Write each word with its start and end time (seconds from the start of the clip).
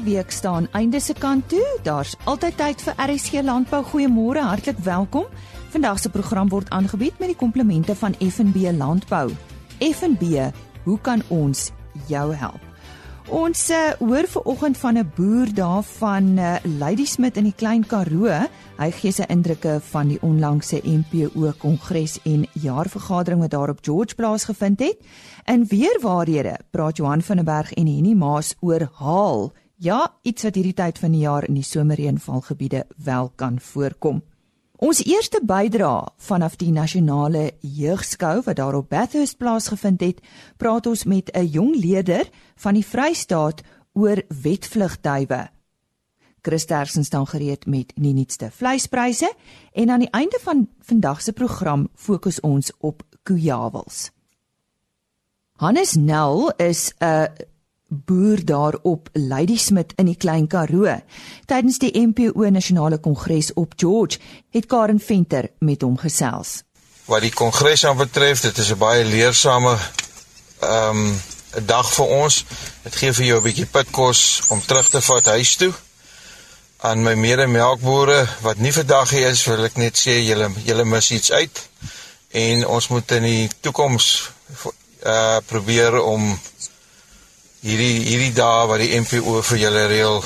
Die 0.00 0.14
week 0.14 0.30
staan 0.30 0.68
einde 0.72 1.00
se 1.00 1.12
kant 1.12 1.48
toe. 1.48 1.78
Daar's 1.82 2.14
altyd 2.24 2.56
tyd 2.56 2.82
vir 2.82 2.94
RSG 2.96 3.42
Landbou. 3.44 3.82
Goeiemôre, 3.84 4.40
hartlik 4.40 4.78
welkom. 4.80 5.26
Vandag 5.74 5.98
se 6.00 6.08
program 6.08 6.48
word 6.48 6.70
aangebied 6.70 7.18
met 7.18 7.28
die 7.28 7.36
komplemente 7.36 7.92
van 7.94 8.16
F&B 8.16 8.72
Landbou. 8.72 9.28
F&B, 9.78 10.48
hoe 10.84 10.98
kan 11.00 11.20
ons 11.28 11.68
jou 12.08 12.32
help? 12.34 12.64
Ons 13.28 13.66
uh, 13.70 13.92
hoor 13.98 14.24
ver 14.26 14.42
oggend 14.42 14.78
van 14.78 14.98
'n 14.98 15.12
boer 15.16 15.54
daar 15.54 15.82
van 15.82 16.24
uh, 16.38 16.56
Ladysmith 16.78 17.36
in 17.36 17.44
die 17.44 17.54
Klein 17.56 17.86
Karoo. 17.86 18.48
Hy 18.80 18.90
gee 18.90 19.12
sy 19.12 19.28
indrukke 19.28 19.80
van 19.80 20.08
die 20.08 20.18
onlangse 20.22 20.80
MPO 20.84 21.52
kongres 21.58 22.18
en 22.24 22.46
jaarvergadering 22.52 23.40
wat 23.40 23.50
daar 23.50 23.68
op 23.68 23.84
George 23.84 24.14
plaasgevind 24.14 24.80
het. 24.80 24.96
In 25.44 25.66
weer 25.68 25.98
waarhede 26.00 26.58
praat 26.70 26.96
Johan 26.96 27.22
van 27.22 27.36
der 27.36 27.44
Berg 27.44 27.72
en 27.72 27.86
Henny 27.86 28.14
Maas 28.14 28.56
oor 28.60 28.88
haal. 28.92 29.52
Ja, 29.80 30.10
iets 30.28 30.44
wat 30.44 30.58
hierdie 30.58 30.76
tyd 30.76 30.98
van 31.00 31.14
die 31.16 31.22
jaar 31.22 31.46
in 31.48 31.56
die 31.56 31.64
somerreënvalgebiede 31.64 32.82
wel 33.00 33.30
kan 33.40 33.54
voorkom. 33.64 34.18
Ons 34.76 35.00
eerste 35.08 35.40
bydra 35.40 36.10
vanaf 36.20 36.58
die 36.60 36.68
nasionale 36.72 37.46
jeugskou 37.64 38.42
wat 38.44 38.58
daar 38.60 38.76
op 38.76 38.90
Bathurst 38.92 39.38
plaasgevind 39.40 40.04
het, 40.04 40.20
praat 40.60 40.86
ons 40.86 41.04
met 41.04 41.32
'n 41.32 41.46
jong 41.46 41.72
leier 41.80 42.28
van 42.56 42.74
die 42.74 42.84
Vrystaat 42.84 43.62
oor 43.92 44.22
wetvlugduwe. 44.28 45.48
Christersen 46.42 47.04
staan 47.04 47.26
gereed 47.26 47.66
met 47.66 47.92
die 47.96 48.12
nuutste 48.12 48.50
vleispryse 48.50 49.32
en 49.72 49.90
aan 49.90 50.00
die 50.00 50.12
einde 50.12 50.38
van 50.40 50.68
vandag 50.80 51.22
se 51.22 51.32
program 51.32 51.88
fokus 51.94 52.40
ons 52.40 52.72
op 52.78 53.02
koejawels. 53.22 54.10
Hannes 55.56 55.94
Nel 55.94 56.52
is 56.56 56.92
'n 56.98 57.28
boer 57.90 58.44
daar 58.44 58.78
op 58.82 59.08
Ladysmith 59.12 59.92
in 59.96 60.06
die 60.06 60.16
Klein 60.16 60.46
Karoo. 60.46 60.94
Tydens 61.46 61.78
die 61.82 61.90
MPO 61.98 62.48
Nasionale 62.50 62.98
Kongres 62.98 63.52
op 63.54 63.72
George 63.76 64.18
het 64.50 64.66
Karen 64.66 65.00
Venter 65.00 65.50
met 65.58 65.82
hom 65.82 65.98
gesels. 65.98 66.62
Wat 67.10 67.24
die 67.26 67.34
kongres 67.34 67.84
aan 67.86 67.98
betref, 67.98 68.40
dit 68.40 68.58
is 68.58 68.70
'n 68.70 68.78
baie 68.78 69.04
leersame 69.04 69.76
ehm 70.60 70.96
um, 70.96 71.20
'n 71.56 71.66
dag 71.66 71.92
vir 71.92 72.06
ons. 72.06 72.44
Dit 72.82 72.94
gee 72.94 73.12
vir 73.12 73.24
jou 73.24 73.38
'n 73.38 73.42
bietjie 73.42 73.66
pitkos 73.66 74.42
om 74.48 74.62
terug 74.66 74.88
te 74.88 75.00
vat 75.00 75.26
huis 75.26 75.56
toe. 75.56 75.72
Aan 76.76 77.02
my 77.02 77.14
mede-melkbore 77.14 78.28
wat 78.40 78.58
nie 78.58 78.72
vandag 78.72 79.10
hier 79.10 79.28
is, 79.28 79.44
wil 79.44 79.64
ek 79.64 79.76
net 79.76 79.98
sê 79.98 80.22
julle 80.22 80.50
julle 80.64 80.84
mis 80.84 81.10
iets 81.10 81.32
uit 81.32 81.68
en 82.30 82.66
ons 82.66 82.88
moet 82.88 83.10
in 83.10 83.22
die 83.22 83.50
toekoms 83.60 84.30
uh 85.04 85.38
probeer 85.46 86.02
om 86.02 86.38
hierdie 87.60 88.04
hierdie 88.06 88.32
dae 88.32 88.68
wat 88.68 88.80
die 88.80 88.96
MPO 88.96 89.42
vir 89.44 89.58
julle 89.60 89.82
reël 89.90 90.22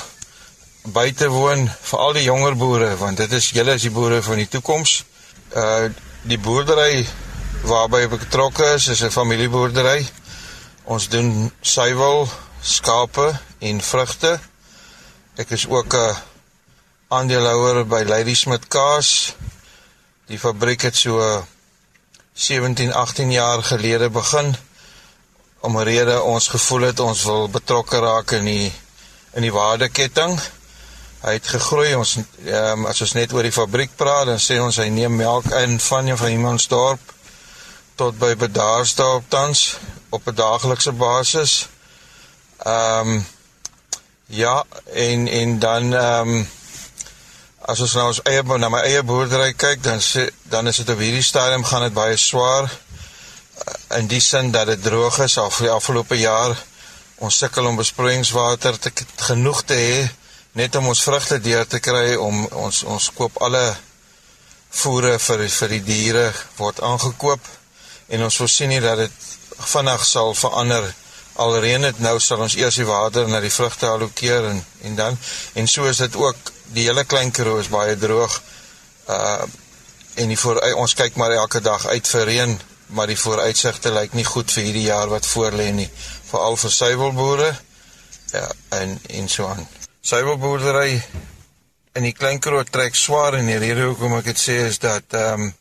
by 0.95 1.09
te 1.19 1.27
woon 1.27 1.65
vir 1.67 1.99
al 1.99 2.13
die 2.15 2.23
jonger 2.23 2.55
boere 2.55 2.93
want 3.01 3.19
dit 3.19 3.31
is 3.35 3.49
julle 3.57 3.75
is 3.75 3.83
die 3.83 3.91
boere 3.91 4.21
van 4.23 4.39
die 4.39 4.49
toekoms. 4.51 5.03
Uh 5.51 5.91
die 6.25 6.39
boerdery 6.41 7.03
waarby 7.69 8.05
ek 8.05 8.13
betrokke 8.15 8.65
is 8.77 8.87
is 8.93 9.03
'n 9.03 9.11
familieboerdery. 9.11 10.07
Ons 10.85 11.09
doen 11.09 11.51
suiwel, 11.61 12.29
skape 12.61 13.27
en 13.59 13.81
vrugte. 13.81 14.39
Ek 15.37 15.51
is 15.51 15.67
ook 15.67 15.93
'n 15.93 16.15
aandeelhouer 17.09 17.85
by 17.85 18.03
Ladysmith 18.03 18.67
Kaas. 18.67 19.35
Die 20.27 20.39
fabriek 20.39 20.81
het 20.81 20.95
so 20.95 21.45
17, 22.33 22.93
18 22.93 23.31
jaar 23.31 23.63
gelede 23.63 24.09
begin 24.09 24.55
om 25.65 25.77
'n 25.77 25.83
rede 25.83 26.21
ons 26.21 26.47
gevoel 26.47 26.81
het 26.81 26.99
ons 26.99 27.23
wil 27.23 27.49
betrokke 27.49 27.99
raak 27.99 28.31
in 28.31 28.45
die 28.45 28.73
in 29.33 29.41
die 29.41 29.51
waardeketting. 29.51 30.39
Hy 31.25 31.33
het 31.33 31.47
gegroei. 31.47 31.95
Ons 31.95 32.17
ehm 32.45 32.79
um, 32.79 32.85
as 32.85 33.01
ons 33.01 33.13
net 33.13 33.33
oor 33.33 33.43
die 33.43 33.51
fabriek 33.51 33.95
praat, 33.95 34.25
dan 34.25 34.39
sê 34.39 34.59
ons 34.61 34.77
hy 34.77 34.89
neem 34.89 35.15
melk 35.15 35.45
in 35.63 35.79
van 35.79 36.17
van 36.17 36.31
Imansdorp 36.31 37.13
tot 37.95 38.17
by 38.19 38.35
Bedaarsdorp 38.35 39.23
tans 39.29 39.77
op 40.09 40.27
'n 40.27 40.35
daaglikse 40.35 40.91
basis. 40.91 41.67
Ehm 42.63 43.09
um, 43.09 43.25
ja, 44.25 44.63
en 44.93 45.27
en 45.27 45.59
dan 45.59 45.93
ehm 45.93 46.29
um, 46.29 46.47
as 47.65 47.79
ons 47.79 47.93
nou 47.93 48.07
ons 48.07 48.21
eie 48.29 48.43
na 48.57 48.69
my 48.69 48.81
eie 48.85 49.03
boerdery 49.03 49.53
kyk, 49.53 49.83
dan 49.83 50.01
sê 50.01 50.29
dan 50.43 50.67
is 50.67 50.77
dit 50.77 50.89
op 50.89 50.99
hierdie 51.01 51.23
stadium 51.23 51.63
gaan 51.63 51.81
dit 51.81 51.93
baie 51.93 52.17
swaar 52.17 52.69
in 53.97 54.07
die 54.07 54.21
sin 54.21 54.51
dat 54.51 54.67
dit 54.67 54.83
droog 54.83 55.19
is 55.23 55.37
al 55.37 55.51
vir 55.51 55.67
die 55.67 55.75
afgelope 55.75 56.19
jaar 56.19 56.55
ons 57.23 57.37
sukkel 57.37 57.65
om 57.69 57.79
besproeiingswater 57.79 58.79
te 58.79 58.91
genoeg 59.29 59.63
te 59.63 59.77
hê 59.79 59.99
net 60.59 60.75
om 60.75 60.87
ons 60.91 61.03
vrugte 61.03 61.39
deur 61.43 61.67
te 61.67 61.79
kry 61.83 62.15
om 62.15 62.45
ons 62.65 62.83
ons 62.83 63.09
koop 63.15 63.41
alle 63.43 63.65
voere 64.75 65.15
vir 65.19 65.47
vir 65.57 65.73
die 65.75 65.83
diere 65.83 66.25
word 66.57 66.81
aangekoop. 66.83 67.41
En 68.11 68.23
ons 68.27 68.37
voorsien 68.41 68.71
nie 68.71 68.81
dat 68.83 68.99
dit 69.03 69.27
vinnig 69.71 70.05
sal 70.05 70.33
verander. 70.35 70.87
Alreeds 71.43 71.83
dit 71.89 71.99
nou 72.03 72.15
sal 72.23 72.43
ons 72.45 72.55
eers 72.55 72.79
die 72.79 72.87
water 72.87 73.27
na 73.27 73.41
die 73.43 73.51
vrugte 73.51 73.89
allokeer 73.91 74.49
en 74.51 74.63
en 74.87 74.95
dan. 74.95 75.17
En 75.55 75.67
so 75.67 75.87
is 75.91 75.99
dit 76.03 76.15
ook 76.15 76.51
die 76.75 76.87
hele 76.87 77.03
klein 77.03 77.31
karoo 77.31 77.59
is 77.59 77.71
baie 77.71 77.97
droog. 77.99 78.41
Uh 79.07 79.43
en 80.15 80.29
die 80.31 80.39
voor 80.39 80.61
ons 80.79 80.93
kyk 80.95 81.17
maar 81.19 81.33
elke 81.35 81.59
dag 81.59 81.85
uit 81.91 82.07
vir 82.07 82.21
reën 82.29 82.53
maar 82.87 83.07
die 83.07 83.19
vooruitsigte 83.19 83.91
lyk 83.93 84.13
nie 84.13 84.25
goed 84.25 84.51
vir 84.51 84.63
hierdie 84.63 84.87
jaar 84.87 85.09
wat 85.09 85.25
voorlê 85.25 85.71
nie, 85.73 85.89
veral 86.29 86.57
vir 86.57 86.71
suiwelboere. 86.71 87.49
Ja, 88.33 88.47
en 88.79 88.99
en 89.09 89.29
so 89.29 89.47
aan. 89.47 89.67
Suiwelboerdery 90.01 91.01
in 91.95 92.03
die 92.03 92.13
klein 92.13 92.39
Karoo 92.39 92.63
trek 92.63 92.95
swaar 92.95 93.37
en 93.39 93.47
die 93.47 93.59
rede 93.61 93.87
hoekom 93.87 94.17
ek 94.19 94.31
dit 94.33 94.41
sê 94.41 94.57
is 94.69 94.81
dat 94.83 95.15
ehm 95.15 95.47
um, 95.47 95.53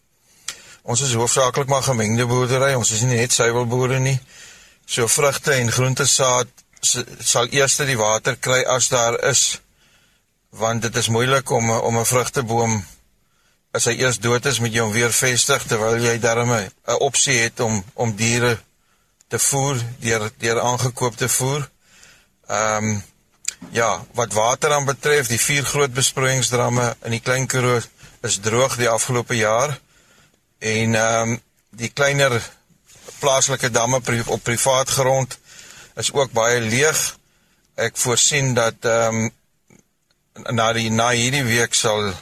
ons 0.85 1.01
is 1.01 1.15
hoofsaaklik 1.17 1.71
maar 1.73 1.83
gemengde 1.83 2.27
boerdery, 2.29 2.75
ons 2.77 2.91
is 2.93 3.01
nie 3.09 3.17
net 3.17 3.33
suiwelboere 3.33 3.99
nie. 4.05 4.19
So 4.85 5.09
vrugte 5.09 5.55
en 5.57 5.73
groentesaad 5.73 6.51
sal 6.85 7.49
eers 7.57 7.79
die 7.81 7.97
water 7.97 8.37
kry 8.37 8.61
as 8.69 8.91
daar 8.93 9.17
is 9.31 9.63
want 10.61 10.83
dit 10.83 10.97
is 10.97 11.09
moeilik 11.09 11.51
om 11.51 11.71
om 11.71 11.99
'n 11.99 12.05
vrugteboom 12.05 12.85
as 13.75 13.89
hy 13.91 13.97
eers 13.99 14.21
dood 14.23 14.47
is, 14.47 14.61
moet 14.63 14.75
jy 14.75 14.85
hom 14.85 14.93
weer 14.95 15.13
vestig 15.13 15.65
terwyl 15.67 15.99
jy 15.99 16.19
daarmee 16.23 16.71
'n 16.87 17.01
opsie 17.09 17.39
het 17.43 17.61
om 17.61 17.83
om 17.95 18.15
diere 18.17 18.59
te 19.29 19.39
voer 19.39 19.81
deur 19.99 20.31
deur 20.39 20.61
aangekoopte 20.61 21.29
voer. 21.29 21.69
Ehm 22.49 22.85
um, 22.85 23.03
ja, 23.71 24.05
wat 24.13 24.33
water 24.33 24.73
aan 24.73 24.85
betref, 24.85 25.27
die 25.29 25.41
vier 25.41 25.65
groot 25.65 25.93
besproeiingsdramme 25.93 26.97
in 27.03 27.11
die 27.17 27.21
Klein 27.21 27.47
Karoo 27.47 27.81
is 28.23 28.39
droog 28.39 28.77
die 28.77 28.89
afgelope 28.89 29.37
jaar. 29.37 29.79
En 30.59 30.95
ehm 30.95 31.31
um, 31.31 31.41
die 31.71 31.91
kleiner 31.91 32.43
plaaslike 33.19 33.71
damme 33.71 34.01
op 34.27 34.43
privaat 34.43 34.89
grond 34.89 35.39
is 35.95 36.13
ook 36.13 36.33
baie 36.33 36.61
leeg. 36.61 37.17
Ek 37.75 37.97
voorsien 37.97 38.55
dat 38.55 38.75
ehm 38.81 39.25
um, 39.25 39.33
na 40.51 40.73
die 40.73 40.91
na 40.91 41.11
hierdie 41.11 41.45
week 41.47 41.75
sal 41.75 42.13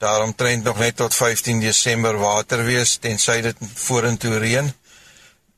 Daarom 0.00 0.34
trend 0.34 0.64
nog 0.64 0.78
net 0.78 0.96
tot 0.96 1.14
15 1.14 1.60
Desember 1.60 2.16
water 2.18 2.62
wees 2.64 2.94
tensy 2.96 3.40
dit 3.44 3.56
vorentoe 3.74 4.38
reën. 4.38 4.72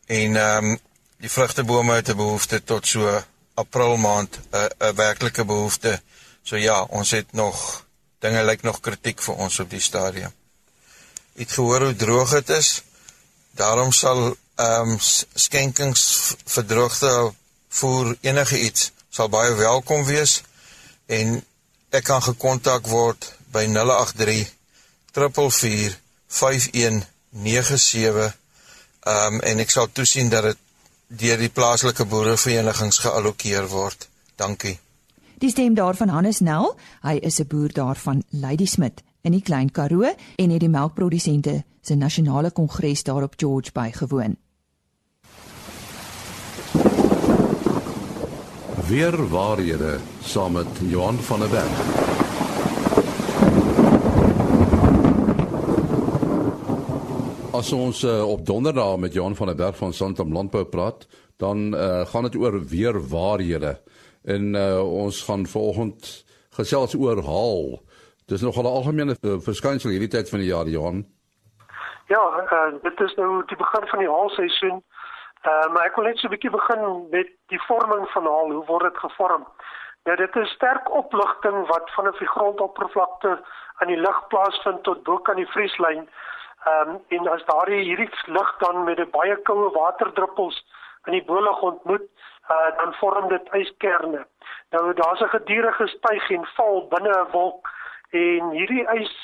En 0.06 0.36
ehm 0.36 0.64
um, 0.64 0.78
die 1.22 1.30
vrugtebome 1.30 1.94
het 1.94 2.08
'n 2.08 2.16
behoefte 2.16 2.64
tot 2.64 2.86
so 2.86 3.22
April 3.54 3.96
maand 3.96 4.38
'n 4.38 4.56
uh, 4.56 4.88
'n 4.88 4.94
werklike 4.94 5.44
behoefte. 5.44 6.02
So 6.42 6.56
ja, 6.56 6.82
ons 6.82 7.10
het 7.10 7.32
nog 7.32 7.86
dinge 8.18 8.44
lyk 8.44 8.62
nog 8.62 8.80
kritiek 8.80 9.22
vir 9.22 9.34
ons 9.34 9.58
op 9.58 9.70
die 9.70 9.80
stadium. 9.80 10.32
Het 11.38 11.52
gehoor 11.52 11.82
hoe 11.82 11.96
droog 11.96 12.30
dit 12.30 12.48
is. 12.48 12.82
Daarom 13.50 13.92
sal 13.92 14.36
ehm 14.54 14.90
um, 14.90 14.98
skenkings 15.34 16.34
vir 16.44 16.66
droogte 16.66 17.34
voer 17.68 18.16
enige 18.20 18.60
iets 18.60 18.90
sal 19.08 19.28
baie 19.28 19.54
welkom 19.54 20.04
wees 20.04 20.42
en 21.06 21.44
ek 21.90 22.04
kan 22.04 22.22
gekontak 22.22 22.86
word 22.86 23.32
by 23.52 23.66
083 23.66 24.54
444 25.12 26.00
5197 26.26 28.36
um, 29.06 29.40
en 29.40 29.58
ek 29.58 29.70
sal 29.70 29.88
toesien 29.92 30.30
dat 30.32 30.50
dit 30.50 30.58
deur 31.22 31.38
die 31.38 31.52
plaaslike 31.52 32.06
boereverenigings 32.08 33.02
geallokeer 33.04 33.68
word. 33.68 34.08
Dankie. 34.40 34.78
Die 35.42 35.50
stem 35.50 35.74
daarvan 35.74 36.08
Hannes 36.08 36.40
Nel, 36.40 36.76
hy 37.02 37.18
is 37.20 37.40
'n 37.40 37.46
boer 37.46 37.72
daarvan 37.72 38.22
Ladysmith 38.30 39.02
in 39.22 39.32
die 39.32 39.42
Klein 39.42 39.70
Karoo 39.70 40.14
en 40.36 40.50
het 40.50 40.60
die 40.60 40.68
melkprodusente 40.68 41.64
se 41.82 41.94
nasionale 41.94 42.50
kongres 42.50 43.02
daar 43.02 43.22
op 43.22 43.34
George 43.36 43.72
bygewoon. 43.72 44.36
Weer 48.86 49.28
waarhede 49.28 49.98
saam 50.24 50.52
met 50.52 50.66
Johan 50.80 51.18
van 51.18 51.38
der 51.38 51.48
Berg. 51.48 52.21
As 57.62 57.70
ons 57.72 58.00
uh, 58.02 58.12
op 58.26 58.40
donderdag 58.46 58.96
met 58.98 59.12
Johan 59.14 59.36
van 59.38 59.46
der 59.46 59.54
Berg 59.54 59.76
van 59.76 59.92
Santam 59.92 60.32
Landbou 60.32 60.64
praat, 60.64 61.06
dan 61.38 61.74
uh, 61.74 62.00
gaan 62.10 62.22
dit 62.22 62.34
oor 62.36 62.56
weer 62.66 62.96
waarhede. 63.08 63.78
En 64.24 64.54
uh, 64.54 64.94
ons 65.02 65.22
gaan 65.24 65.46
volgende 65.46 66.10
gesels 66.58 66.96
oor 66.98 67.22
haal. 67.22 67.78
Dis 68.26 68.42
nogal 68.42 68.66
'n 68.66 68.74
algemene 68.78 69.14
verskynsel 69.48 69.94
hierdie 69.94 70.10
tyd 70.10 70.30
van 70.30 70.42
die 70.42 70.48
jaar, 70.48 70.66
Johan. 70.66 71.06
Ja, 72.14 72.24
uh, 72.50 72.82
dit 72.82 73.00
is 73.00 73.14
nou 73.14 73.30
die 73.46 73.60
begin 73.64 73.86
van 73.92 73.98
die 73.98 74.10
haalseisoen. 74.10 74.82
Uh, 75.46 75.66
maar 75.72 75.86
ek 75.86 75.94
wil 75.94 76.10
net 76.10 76.18
so 76.18 76.26
'n 76.26 76.34
bietjie 76.34 76.56
begin 76.58 76.82
met 77.10 77.30
die 77.46 77.62
vorming 77.68 78.08
van 78.14 78.26
haal. 78.26 78.50
Hoe 78.50 78.66
word 78.66 78.90
dit 78.90 78.98
gevorm? 79.06 79.46
Nou 80.04 80.16
dit 80.16 80.36
is 80.36 80.50
sterk 80.58 80.90
opligting 80.90 81.66
wat 81.70 81.94
vanaf 81.94 82.18
die 82.18 82.32
grondoppervlakte 82.34 83.38
aan 83.78 83.90
die 83.94 84.02
lug 84.06 84.26
plaasvind 84.28 84.82
tot 84.82 85.02
bo 85.02 85.18
kan 85.18 85.36
die 85.36 85.52
vrieslyn. 85.54 86.08
Ehm 86.64 86.88
um, 86.88 87.00
en 87.08 87.28
as 87.28 87.44
daardie 87.44 87.82
hierdie 87.82 88.10
lug 88.24 88.56
dan 88.58 88.84
met 88.84 88.98
'n 88.98 89.10
baie 89.10 89.36
koue 89.42 89.70
waterdruppels 89.74 90.64
in 91.04 91.12
die 91.12 91.24
bolug 91.24 91.60
ontmoet, 91.60 92.06
uh, 92.50 92.76
dan 92.76 92.94
vorm 92.94 93.28
dit 93.28 93.48
yskerne. 93.52 94.26
Nou 94.70 94.94
daar's 94.94 95.20
'n 95.20 95.28
gedurende 95.28 95.88
styg 95.88 96.30
en 96.30 96.46
val 96.54 96.86
binne 96.88 97.14
'n 97.18 97.30
wolk 97.30 97.70
en 98.10 98.50
hierdie 98.50 98.86
ys 98.94 99.14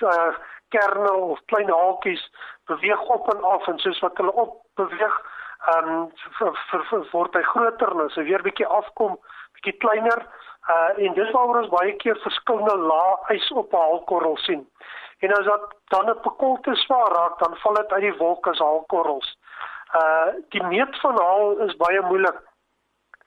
uh, 0.00 0.34
kerne 0.68 1.12
of 1.12 1.40
klein 1.44 1.70
haaltjies 1.70 2.30
beweeg 2.66 3.00
op 3.00 3.34
en 3.34 3.44
af 3.44 3.66
en 3.66 3.78
soos 3.78 4.00
wat 4.00 4.16
hulle 4.16 4.32
op 4.32 4.62
beweeg, 4.74 5.14
ehm 5.66 6.10
um, 6.40 7.04
word 7.10 7.34
hy 7.34 7.42
groter 7.42 7.90
en 7.90 8.00
as 8.00 8.14
hy 8.14 8.22
weer 8.22 8.42
bietjie 8.42 8.66
afkom, 8.66 9.18
bietjie 9.52 9.78
kleiner. 9.78 10.26
Uh 10.68 11.04
en 11.04 11.12
dis 11.14 11.30
waaroor 11.30 11.60
ons 11.60 11.72
baie 11.72 11.96
keer 11.96 12.18
verskillende 12.22 12.76
lae 12.76 13.36
ys 13.36 13.50
op 13.52 13.72
haalkorrel 13.72 14.36
sien. 14.36 14.62
En 15.24 15.32
as 15.32 15.44
dit 15.44 15.74
dan 15.92 16.10
'n 16.10 16.22
bekolte 16.22 16.74
swaar 16.74 17.12
raak, 17.12 17.38
dan 17.38 17.56
val 17.56 17.74
dit 17.74 17.92
uit 17.92 18.00
die 18.00 18.16
wolk 18.16 18.46
as 18.46 18.58
haalkorrels. 18.58 19.28
Uh 20.00 20.26
die 20.48 20.62
meet 20.62 21.00
van 21.00 21.16
haal 21.22 21.58
is 21.66 21.76
baie 21.76 22.00
moeilik 22.00 22.38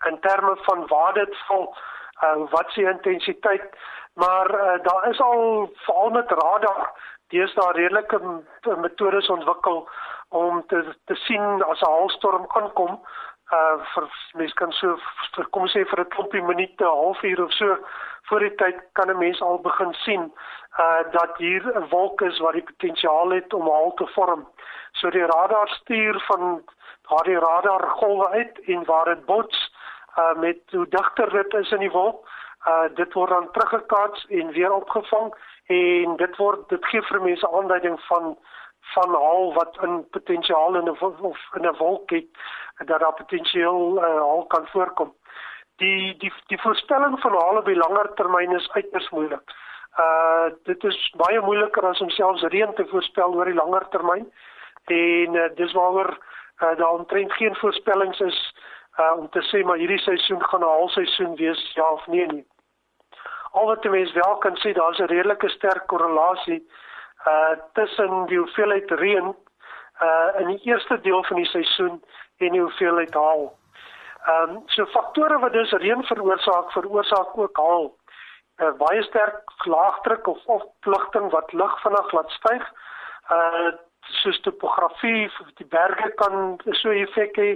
in 0.10 0.20
terme 0.20 0.56
van 0.68 0.88
waar 0.88 1.14
dit 1.14 1.38
val, 1.48 1.76
uh 2.24 2.50
wat 2.50 2.70
se 2.70 2.82
intensiteit, 2.82 3.78
maar 4.14 4.52
uh, 4.56 4.84
daar 4.84 5.10
is 5.10 5.20
al 5.20 5.72
veral 5.74 6.10
met 6.10 6.32
radar 6.32 6.92
deesdae 7.28 7.72
redelike 7.72 8.20
metodes 8.78 9.30
ontwikkel 9.30 9.90
om 10.30 10.66
te 10.68 10.96
te 11.06 11.16
sien 11.16 11.64
as 11.64 11.82
'n 11.82 11.92
haalstorm 11.92 12.46
aankom 12.48 13.00
uh 13.58 13.78
vir 13.94 14.06
mens 14.34 14.54
kan 14.54 14.72
so 14.72 14.98
vir 15.36 15.50
kom 15.50 15.62
ons 15.62 15.72
sê 15.72 15.86
vir 15.90 16.00
'n 16.00 16.14
klompie 16.16 16.42
minute, 16.42 16.84
'n 16.84 16.98
halfuur 17.02 17.44
of 17.44 17.52
so 17.54 17.78
voor 18.28 18.40
die 18.40 18.56
tyd 18.56 18.80
kan 18.94 19.10
'n 19.10 19.18
mens 19.18 19.42
al 19.42 19.60
begin 19.60 19.94
sien 19.94 20.34
uh 20.80 21.12
dat 21.12 21.38
hier 21.38 21.64
'n 21.76 21.90
wolk 21.90 22.22
is 22.22 22.40
wat 22.40 22.54
die 22.54 22.64
potensiaal 22.64 23.30
het 23.30 23.54
om 23.54 23.70
haal 23.70 23.94
te 23.94 24.08
vorm. 24.08 24.48
So 24.92 25.10
die 25.10 25.26
radar 25.26 25.68
stuur 25.68 26.20
van 26.20 26.64
daardie 27.10 27.40
radar 27.40 27.90
golwe 27.90 28.30
uit 28.30 28.60
en 28.60 28.86
waar 28.86 29.06
dit 29.06 29.26
bots 29.26 29.74
uh 30.18 30.34
met 30.34 30.60
hoe 30.72 30.88
digter 30.90 31.30
dit 31.30 31.54
is 31.54 31.72
in 31.72 31.80
die 31.80 31.92
wolk, 31.92 32.28
uh 32.68 32.88
dit 32.94 33.14
word 33.14 33.30
dan 33.30 33.52
teruggekaats 33.52 34.26
en 34.28 34.52
weer 34.52 34.74
opgevang 34.74 35.34
en 35.66 36.16
dit 36.16 36.38
word 36.38 36.70
dit 36.70 36.86
gee 36.86 37.02
vir 37.02 37.22
mense 37.22 37.52
aanduiding 37.52 38.02
van 38.02 38.38
van 38.94 39.14
haal 39.14 39.54
wat 39.54 39.78
in 39.82 40.10
potensiaal 40.10 40.76
in 40.76 40.84
'n 40.84 40.98
of 41.22 41.54
in 41.54 41.66
'n 41.68 41.78
wolk 41.78 42.10
het 42.10 42.28
dat 42.86 43.00
daar 43.00 43.14
potensieel 43.14 43.98
uh, 43.98 44.04
haal 44.04 44.46
kan 44.46 44.68
voorkom. 44.68 45.14
Die 45.76 46.18
die 46.18 46.34
die 46.48 46.62
voorspelling 46.62 47.20
van 47.20 47.32
haal 47.32 47.58
op 47.58 47.66
die 47.66 47.76
langer 47.76 48.14
termyn 48.14 48.52
is 48.52 48.72
uiters 48.72 49.10
moeilik. 49.10 49.52
Uh 49.98 50.50
dit 50.64 50.84
is 50.84 51.14
baie 51.18 51.40
moeiliker 51.42 51.86
as 51.86 52.02
om 52.02 52.10
selfs 52.10 52.44
reën 52.54 52.74
te 52.74 52.86
voorspel 52.92 53.34
oor 53.34 53.50
die 53.50 53.58
langer 53.58 53.88
termyn. 53.90 54.28
En 54.86 55.36
uh, 55.36 55.48
dis 55.56 55.74
waaroor 55.74 56.12
uh, 56.18 56.78
daar 56.78 56.94
omtrent 57.00 57.34
geen 57.34 57.56
voorspellings 57.56 58.20
is 58.20 58.40
uh 59.00 59.14
om 59.18 59.30
te 59.30 59.42
sê 59.50 59.64
maar 59.66 59.78
hierdie 59.78 60.02
seisoen 60.02 60.44
gaan 60.44 60.62
'n 60.62 60.74
haalseisoen 60.76 61.36
wees 61.36 61.74
ja 61.74 61.92
of 61.92 62.08
nee 62.08 62.28
nie. 62.28 62.46
Al 63.52 63.66
wat 63.66 63.82
die 63.82 63.92
mens 63.92 64.14
wel 64.14 64.38
kan 64.38 64.58
sê 64.58 64.74
daar's 64.74 65.00
'n 65.00 65.12
redelike 65.14 65.50
sterk 65.50 65.88
korrelasie 65.88 66.62
uh 67.28 67.54
tussen 67.74 68.26
die 68.26 68.38
hoeveelheid 68.38 68.92
reën 68.92 69.36
uh 70.02 70.30
in 70.40 70.48
die 70.48 70.62
eerste 70.64 71.02
deel 71.02 71.24
van 71.24 71.36
die 71.36 71.46
seisoen 71.46 72.04
en 72.38 72.52
die 72.52 72.62
hoeveelheid 72.62 73.14
haal. 73.14 73.54
Ehm 74.28 74.50
um, 74.50 74.64
so 74.66 74.86
faktore 74.86 75.40
wat 75.40 75.54
dus 75.54 75.72
reën 75.72 76.04
veroorsaak, 76.04 76.72
veroorsaak 76.72 77.38
ook 77.38 77.58
haal. 77.58 77.96
'n 78.58 78.64
uh, 78.64 78.74
Baie 78.78 79.04
sterk 79.04 79.66
laagdruk 79.66 80.28
of 80.28 80.46
opligting 80.46 81.32
wat 81.32 81.52
lug 81.54 81.82
vinnig 81.82 82.12
laat 82.12 82.32
styg. 82.32 82.64
Uh 83.32 83.72
soos 84.08 84.40
topografie, 84.42 85.30
die 85.60 85.68
berge 85.68 86.12
kan 86.16 86.62
so 86.80 86.90
effek 86.90 87.36
hê 87.36 87.50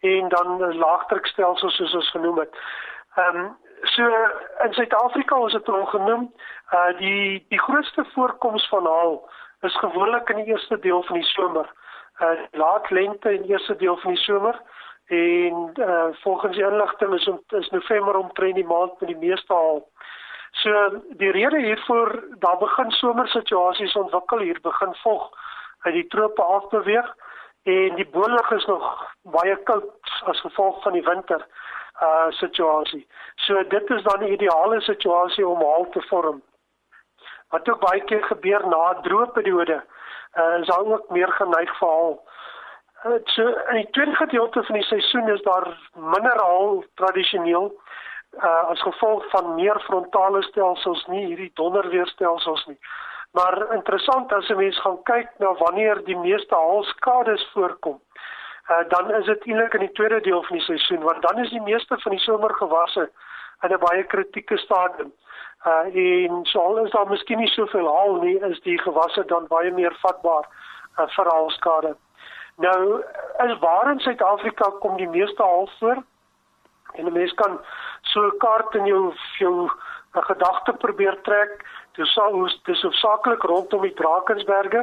en 0.00 0.28
dan 0.28 0.74
laagdrukstelsels 0.76 1.76
soos 1.76 1.94
ons 1.94 2.10
genoem 2.10 2.38
het. 2.38 2.58
Ehm 3.16 3.36
um, 3.36 3.56
so 3.82 4.10
in 4.64 4.72
Suid-Afrika 4.72 5.36
ons 5.36 5.52
het 5.52 5.66
hom 5.66 5.86
genoem, 5.86 6.28
uh 6.72 6.92
die 6.98 7.46
die 7.48 7.60
grootste 7.60 8.04
voorkoms 8.12 8.68
van 8.68 8.86
haal 8.86 9.16
is 9.60 9.76
gewoonlik 9.80 10.28
in 10.28 10.42
die 10.42 10.52
eerste 10.52 10.78
deel 10.78 11.02
van 11.02 11.20
die 11.20 11.30
somer. 11.32 11.72
Uh 12.20 12.36
laat 12.52 12.90
lente 12.90 13.34
in 13.34 13.42
die 13.42 13.56
eerste 13.56 13.76
deel 13.76 13.96
van 13.96 14.14
die 14.14 14.22
somer 14.22 14.60
en 15.06 15.72
uh 15.88 16.08
volgens 16.22 16.56
die 16.56 16.66
inligting 16.66 17.14
is 17.14 17.28
om, 17.28 17.40
is 17.48 17.70
November 17.70 18.16
omtrent 18.16 18.54
die 18.54 18.70
maand 18.74 19.00
met 19.00 19.08
die 19.08 19.22
meeste 19.26 19.52
haal. 19.54 19.82
So 20.62 21.02
die 21.18 21.30
rede 21.30 21.60
hiervoor 21.60 22.24
daar 22.38 22.58
begin 22.58 22.90
somersituasies 22.90 23.96
ontwikkel 23.96 24.38
hier 24.38 24.60
begin 24.62 24.94
vog 24.94 25.30
uit 25.82 25.94
die 25.94 26.06
trope 26.06 26.42
af 26.42 26.68
beweeg 26.68 27.14
en 27.62 27.94
die 27.94 28.06
bolug 28.06 28.50
is 28.50 28.66
nog 28.66 28.86
baie 29.22 29.56
koud 29.56 30.12
as 30.30 30.40
gevolg 30.40 30.82
van 30.82 30.92
die 30.92 31.02
winter 31.02 31.46
uh 32.02 32.30
situasie. 32.30 33.06
So 33.34 33.62
dit 33.68 33.90
is 33.90 34.02
dan 34.02 34.18
die 34.18 34.32
ideale 34.32 34.80
situasie 34.80 35.46
om 35.46 35.62
haal 35.62 35.88
te 35.90 36.02
vorm. 36.08 36.42
Wat 37.48 37.68
ook 37.68 37.80
baie 37.80 38.04
keer 38.04 38.24
gebeur 38.24 38.66
na 38.66 38.82
droë 39.02 39.32
periode, 39.32 39.82
uh 40.38 40.60
is 40.60 40.66
daar 40.66 40.86
ook 40.86 41.10
meer 41.10 41.32
geneig 41.32 41.76
vir 41.78 41.88
haal. 41.88 42.16
Uh, 43.04 43.18
so 43.24 43.46
in 43.46 43.76
die 43.82 43.90
tweede 43.90 44.14
gedeelte 44.16 44.62
van 44.62 44.74
die 44.74 44.86
seisoen 44.86 45.28
is 45.28 45.42
daar 45.42 45.68
minder 45.94 46.38
haal 46.40 46.84
tradisioneel 46.94 47.72
uh 48.36 48.70
as 48.70 48.82
gevolg 48.82 49.24
van 49.30 49.54
meer 49.54 49.80
frontale 49.80 50.42
stelsels 50.42 51.06
nie 51.06 51.26
hierdie 51.26 51.50
donderweerstelsels 51.54 52.66
nie. 52.66 52.78
Maar 53.32 53.74
interessant 53.74 54.32
as 54.32 54.48
'n 54.48 54.56
mens 54.56 54.80
gaan 54.80 55.02
kyk 55.02 55.28
na 55.38 55.54
wanneer 55.54 56.04
die 56.04 56.16
meeste 56.16 56.54
haalskades 56.54 57.50
voorkom, 57.52 58.00
uh, 58.70 58.88
dan 58.88 59.14
is 59.14 59.24
dit 59.24 59.46
eintlik 59.46 59.74
in 59.74 59.80
die 59.80 59.92
tweede 59.92 60.20
deel 60.20 60.42
van 60.42 60.56
die 60.56 60.66
seisoen 60.66 61.02
want 61.02 61.22
dan 61.22 61.38
is 61.38 61.50
die 61.50 61.62
meeste 61.62 61.98
van 61.98 62.10
die 62.10 62.20
somergewasse 62.20 63.10
in 63.62 63.72
'n 63.72 63.78
baie 63.78 64.04
kritieke 64.04 64.56
stadium. 64.56 65.12
Uh 65.66 65.84
en 66.28 66.44
so 66.44 66.60
al 66.60 66.84
is 66.84 66.90
daar 66.90 67.08
miskien 67.08 67.38
nie 67.38 67.48
soveel 67.48 67.88
haal 67.96 68.14
nie, 68.14 68.38
is 68.38 68.60
die 68.60 68.78
gewasse 68.78 69.24
dan 69.24 69.46
baie 69.46 69.70
meer 69.70 69.94
vatbaar 70.00 70.44
uh, 70.98 71.06
vir 71.06 71.30
haalskade. 71.30 71.96
Nou 72.56 73.02
is 73.44 73.58
waar 73.58 73.90
in 73.90 74.00
Suid-Afrika 74.00 74.70
kom 74.80 74.96
die 74.96 75.08
meeste 75.08 75.42
haal 75.42 75.68
voor? 75.78 76.02
En 76.94 77.06
'n 77.06 77.12
mens 77.12 77.34
kan 77.34 77.60
so 78.02 78.20
'n 78.20 78.38
kaart 78.38 78.74
in 78.74 78.86
jou 78.86 79.14
jou 79.38 79.68
gedagte 80.12 80.72
probeer 80.72 81.22
trek 81.22 81.64
Dis 81.94 82.10
sou 82.10 82.48
dis 82.66 82.80
hoofsaaklik 82.82 83.44
rondom 83.46 83.84
die 83.86 83.94
Drakensberge, 83.94 84.82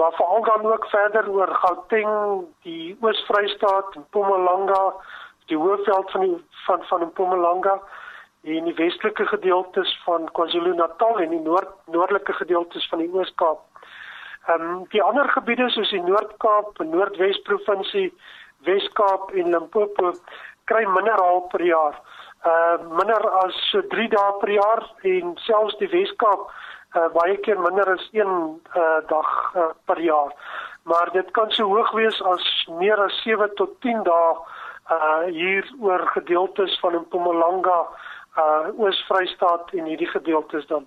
maar 0.00 0.12
veral 0.16 0.44
dan 0.44 0.66
ook 0.72 0.86
verder 0.88 1.28
oor 1.28 1.50
Gauteng, 1.64 2.46
die 2.64 2.96
Oos-Vrystaat, 3.00 3.98
Mpumalanga, 4.06 4.94
die 5.52 5.58
hoofveld 5.60 6.10
van 6.10 6.20
die 6.24 6.38
van 6.64 6.86
van 6.88 7.04
Mpumalanga 7.10 7.74
en 8.48 8.64
die 8.64 8.74
westelike 8.74 9.26
gedeeltes 9.26 9.92
van 10.06 10.30
KwaZulu-Natal 10.32 11.20
en 11.20 11.34
die 11.34 11.42
noord 11.44 11.74
noordelike 11.92 12.32
gedeeltes 12.32 12.88
van 12.88 13.04
die 13.04 13.10
Oos-Kaap. 13.12 13.60
Ehm 14.46 14.68
um, 14.68 14.84
die 14.94 15.02
ander 15.04 15.28
gebiede 15.28 15.68
soos 15.68 15.92
die 15.92 16.00
Noord-Kaap, 16.06 16.80
Noordwes 16.80 17.42
provinsie, 17.44 18.08
Wes-Kaap 18.64 19.34
en 19.36 19.52
Limpopo 19.52 20.14
kry 20.70 20.86
minder 20.86 21.18
haal 21.18 21.46
per 21.52 21.64
jaar 21.66 21.98
uh 22.50 22.76
minder 22.98 23.20
as 23.44 23.56
so 23.70 23.82
3 23.94 24.08
dae 24.14 24.32
per 24.40 24.50
jaar 24.54 24.80
en 25.12 25.34
selfs 25.46 25.76
die 25.80 25.90
Weskaap 25.92 26.46
uh 26.96 27.08
baie 27.16 27.36
keer 27.44 27.60
minder 27.60 27.92
as 27.94 28.06
1 28.12 28.30
uh 28.82 29.00
dag 29.10 29.28
uh, 29.56 29.68
per 29.86 30.00
jaar. 30.00 30.32
Maar 30.88 31.10
dit 31.12 31.30
kan 31.36 31.50
so 31.50 31.68
hoog 31.68 31.92
wees 31.98 32.22
as 32.32 32.46
meer 32.78 33.02
as 33.04 33.20
7 33.26 33.54
tot 33.60 33.76
10 33.80 34.02
dae 34.08 34.32
uh 34.96 35.26
hier 35.26 35.68
oor 35.80 36.06
gedeeltes 36.16 36.78
van 36.80 36.96
Mpumalanga, 37.02 37.78
uh 38.38 38.80
Oos-Vrystaat 38.80 39.76
en 39.76 39.84
hierdie 39.84 40.10
gedeeltes 40.16 40.66
dan. 40.66 40.86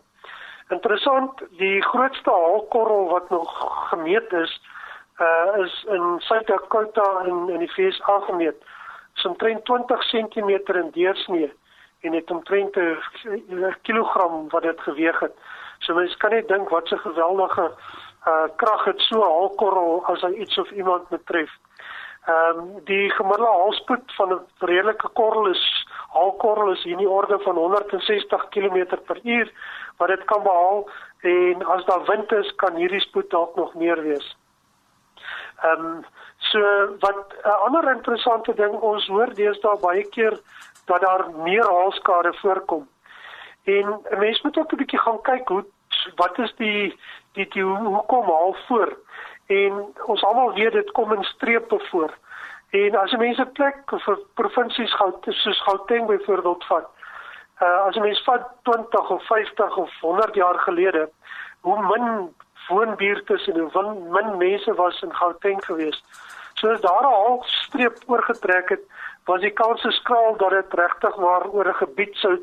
Interessant, 0.70 1.44
die 1.62 1.82
grootste 1.82 2.32
haalkorrel 2.32 3.10
wat 3.13 3.30
nog 3.30 3.52
gemeet 3.94 4.34
is, 4.34 4.62
uh 5.22 5.66
is 5.66 5.84
in 5.88 6.16
Suid-Dakota 6.20 7.10
in 7.30 7.50
in 7.50 7.60
die 7.60 7.74
VS 7.78 8.02
gemeet 8.04 8.58
is 9.15 9.25
omtrent 9.25 9.65
20 9.65 10.00
cm 10.12 10.50
in 10.50 10.89
deursnee 10.91 11.53
en 12.01 12.13
het 12.13 12.32
omtrent 12.32 12.75
'n 12.75 13.75
kilogram 13.82 14.50
wat 14.50 14.62
dit 14.62 14.82
geweg 14.82 15.20
het. 15.20 15.36
So 15.79 15.93
mens 15.93 16.17
kan 16.17 16.29
net 16.29 16.48
dink 16.48 16.70
wat 16.70 16.91
'n 16.91 16.98
geweldige 16.98 17.72
uh 18.27 18.48
krag 18.55 18.84
het 18.86 19.00
so 19.01 19.20
'n 19.20 19.32
haalkorrel 19.32 20.05
as 20.05 20.22
hy 20.22 20.32
iets 20.32 20.58
of 20.58 20.72
iemand 20.72 21.08
betref. 21.10 21.51
Ehm 22.25 22.60
um, 22.60 22.84
die 22.84 23.10
gemiddelde 23.10 23.51
haalspoed 23.51 24.13
van 24.15 24.34
'n 24.34 24.46
redelike 24.60 25.08
korrel 25.13 25.48
is 25.48 25.88
haalkorrel 26.13 26.72
is 26.72 26.86
in 26.86 26.98
die 26.98 27.10
orde 27.10 27.39
van 27.39 27.55
160 27.55 28.50
km/h 28.50 29.50
wat 29.98 30.08
dit 30.08 30.24
kan 30.24 30.43
behaal 30.43 30.89
en 31.20 31.65
as 31.65 31.86
daar 31.86 32.05
wind 32.05 32.32
is 32.32 32.55
kan 32.55 32.75
hierdie 32.75 33.00
spoed 33.00 33.29
dalk 33.29 33.55
nog 33.55 33.74
meer 33.74 34.01
wees. 34.01 34.38
Ehm 35.62 35.86
um, 35.86 36.05
so 36.53 36.62
wat 37.00 37.33
'n 37.43 37.60
ander 37.65 37.91
interessante 37.95 38.53
ding 38.53 38.74
ons 38.91 39.07
hoor 39.07 39.33
deesdae 39.33 39.77
baie 39.81 40.05
keer 40.15 40.39
dat 40.86 41.01
daar 41.01 41.24
meer 41.48 41.65
haalskade 41.75 42.33
voorkom. 42.41 42.88
En 43.63 43.86
'n 44.12 44.19
mens 44.19 44.41
moet 44.41 44.57
ook 44.57 44.72
'n 44.72 44.81
bietjie 44.81 45.00
gaan 45.00 45.22
kyk 45.22 45.48
hoe 45.48 45.65
wat 46.15 46.38
is 46.38 46.53
die 46.55 47.00
die, 47.33 47.48
die 47.48 47.63
hoekom 47.63 48.25
haal 48.25 48.55
voor? 48.67 48.98
En 49.45 49.93
ons 50.05 50.24
almal 50.24 50.53
weet 50.53 50.72
dit 50.72 50.91
kom 50.91 51.13
in 51.13 51.24
strepe 51.24 51.79
voor. 51.89 52.13
En 52.69 52.95
as 52.95 53.12
jy 53.12 53.17
mense 53.17 53.45
plek 53.45 53.77
vir 54.05 54.19
provinsies 54.33 54.93
gou 54.93 55.12
soos 55.22 55.62
Gauteng 55.62 56.07
byvoorbeeld 56.07 56.63
vat. 56.65 56.88
Uh 57.62 57.86
as 57.88 57.95
jy 57.95 58.01
mense 58.01 58.24
vat 58.24 58.48
20 58.63 59.10
of 59.10 59.25
50 59.25 59.77
of 59.77 59.91
100 60.01 60.36
jaar 60.36 60.60
gelede, 60.60 61.10
hoe 61.62 61.81
min 61.88 62.33
woonbuurte 62.67 63.41
en 63.45 63.60
hoe 63.60 63.93
min 64.10 64.38
mense 64.38 64.74
was 64.74 65.01
in 65.01 65.15
Gauteng 65.15 65.65
gewees. 65.65 66.03
So 66.63 66.70
as 66.72 66.82
daar 66.82 67.05
al 67.05 67.41
streep 67.46 67.98
oorgetrek 68.08 68.70
het, 68.70 68.84
was 69.27 69.41
die 69.43 69.51
kans 69.51 69.82
so 69.84 69.89
skraal 69.91 70.38
dat 70.39 70.53
dit 70.55 70.75
regtig 70.79 71.15
maar 71.20 71.43
oor 71.51 71.67
'n 71.67 71.74
gebied 71.79 72.15
sou 72.15 72.38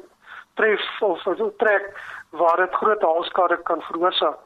tref 0.61 0.85
of 1.00 1.21
so 1.21 1.53
trek 1.57 1.87
waar 2.31 2.57
dit 2.57 2.75
groot 2.75 3.03
haalskade 3.03 3.57
kan 3.62 3.81
veroorsaak. 3.83 4.37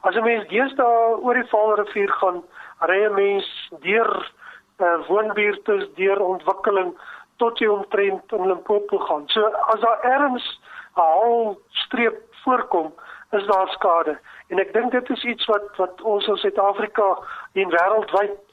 As 0.00 0.14
'n 0.14 0.22
mens 0.22 0.48
deesdae 0.48 1.18
oor 1.24 1.34
die 1.34 1.50
Vaalrivier 1.50 2.12
gaan, 2.20 2.42
ry 2.80 3.00
'n 3.04 3.14
mens 3.14 3.70
deur 3.80 4.32
uh, 4.78 5.06
woonbuurte, 5.08 5.88
deur 5.94 6.20
ontwikkeling 6.20 6.94
tot 7.36 7.58
jy 7.58 7.66
omtrent 7.66 8.32
in 8.32 8.46
Limpopo 8.46 8.98
gaan. 8.98 9.24
So 9.26 9.46
as 9.46 9.80
daar 9.80 10.00
erns 10.02 10.60
'n 10.96 11.00
haalstreep 11.00 12.22
voorkom, 12.44 12.94
is 13.30 13.46
daar 13.46 13.68
skade. 13.68 14.18
En 14.48 14.58
ek 14.58 14.72
dink 14.72 14.92
dit 14.92 15.10
is 15.10 15.24
iets 15.24 15.44
wat 15.46 15.76
wat 15.76 16.02
ons 16.02 16.26
in 16.26 16.36
Suid-Afrika 16.36 17.18
en 17.52 17.70
wêreldwyd 17.70 18.47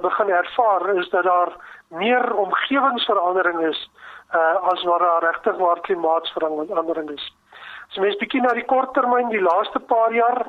begin 0.00 0.28
ervaar 0.28 0.94
is 0.96 1.08
dat 1.08 1.24
daar 1.24 1.52
meer 1.88 2.34
omgewingsverandering 2.34 3.60
is 3.66 3.90
uh, 4.34 4.54
as 4.54 4.82
wat 4.82 4.98
daar 4.98 5.22
regtig 5.22 5.56
waar 5.56 5.80
klimaatsverandering 5.80 7.10
is. 7.10 7.34
As 7.90 7.96
mens 7.96 8.16
bietjie 8.16 8.40
na 8.40 8.52
die 8.54 8.64
korttermyn, 8.64 9.32
die 9.32 9.42
laaste 9.42 9.80
paar 9.80 10.14
jaar 10.14 10.46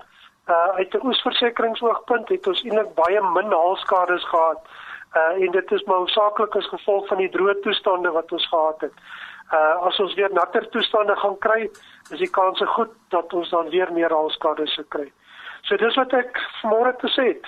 uh 0.49 0.69
uit 0.77 0.93
'n 0.93 1.05
oesversekeringsoogpunt 1.05 2.29
het 2.29 2.47
ons 2.47 2.63
eintlik 2.63 2.93
baie 2.93 3.21
min 3.21 3.51
haalskades 3.51 4.23
gehad. 4.29 4.61
Uh 5.15 5.43
en 5.45 5.51
dit 5.51 5.71
is 5.71 5.83
maar 5.83 5.97
hoofsaaklik 5.97 6.55
as 6.55 6.67
gevolg 6.67 7.07
van 7.07 7.17
die 7.17 7.29
droë 7.29 7.59
toestande 7.61 8.11
wat 8.11 8.31
ons 8.31 8.47
gehad 8.47 8.81
het. 8.81 8.93
Uh 9.53 9.85
as 9.87 9.99
ons 9.99 10.13
weer 10.13 10.33
natter 10.33 10.69
toestande 10.69 11.15
gaan 11.15 11.37
kry, 11.37 11.69
is 12.11 12.19
die 12.19 12.29
kans 12.29 12.61
goed 12.65 12.93
dat 13.09 13.33
ons 13.33 13.49
dan 13.49 13.69
weer 13.69 13.93
meer 13.93 14.09
haalskades 14.09 14.73
sou 14.73 14.85
kry. 14.87 15.11
So 15.61 15.77
dis 15.77 15.95
wat 15.95 16.13
ek 16.13 16.41
vanmôre 16.61 16.95
te 16.97 17.07
sê 17.07 17.27
het. 17.33 17.45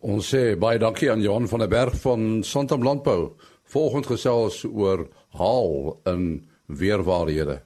Ons 0.00 0.34
sê 0.34 0.56
baie 0.58 0.78
dankie 0.78 1.10
aan 1.10 1.20
Johan 1.20 1.48
van 1.48 1.58
der 1.58 1.68
Berg 1.68 2.00
van 2.00 2.42
Santam 2.42 2.82
Landbou. 2.82 3.36
Volgende 3.64 4.06
gesels 4.06 4.64
oor 4.64 5.08
haal 5.28 6.00
in 6.04 6.48
weerwaarhede 6.66 7.62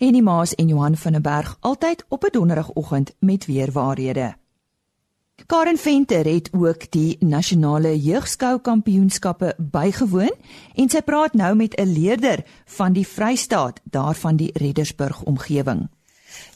en 0.00 0.16
die 0.16 0.22
Maas 0.24 0.54
en 0.54 0.68
Johan 0.68 0.96
van 0.96 1.12
der 1.12 1.20
Berg 1.20 1.56
altyd 1.60 2.04
op 2.08 2.24
'n 2.24 2.32
donderdagoggend 2.32 3.14
met 3.18 3.46
weer 3.46 3.72
waarhede. 3.72 4.34
Karen 5.46 5.76
Venter 5.76 6.32
het 6.32 6.50
ook 6.52 6.90
die 6.90 7.16
nasionale 7.20 8.00
jeugskou 8.00 8.58
kampioenskappe 8.58 9.54
bygewoon 9.58 10.34
en 10.74 10.88
sy 10.88 11.00
praat 11.00 11.34
nou 11.34 11.54
met 11.54 11.74
'n 11.74 11.92
leerder 11.92 12.44
van 12.64 12.92
die 12.92 13.06
Vrystaat 13.06 13.80
daarvan 13.84 14.36
die 14.36 14.50
Reddersburg 14.52 15.22
omgewing. 15.22 15.88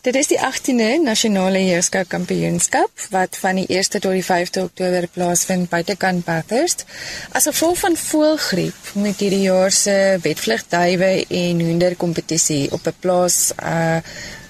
Dit 0.05 0.15
is 0.21 0.29
die 0.29 0.39
18de 0.39 1.01
nasionale 1.01 1.63
heerskou 1.65 2.03
kampioenskap 2.05 3.07
wat 3.11 3.39
van 3.41 3.57
die 3.57 3.67
1ste 3.73 4.03
tot 4.05 4.13
die 4.13 4.25
5de 4.25 4.67
Oktober 4.69 5.07
plaasvind 5.15 5.71
buitekant 5.73 6.25
Bathurst. 6.27 6.85
As 7.33 7.49
gevolg 7.49 7.79
van 7.81 7.97
voëlgriep 7.97 8.91
moet 9.01 9.21
hierdie 9.25 9.47
jaar 9.47 9.73
se 9.73 9.97
wetvlugduwe 10.23 11.13
en 11.25 11.61
hoender 11.69 11.97
kompetisie 11.97 12.69
op 12.77 12.87
'n 12.87 12.99
plaas 13.01 13.53
'n 13.57 13.65
uh, 13.65 14.01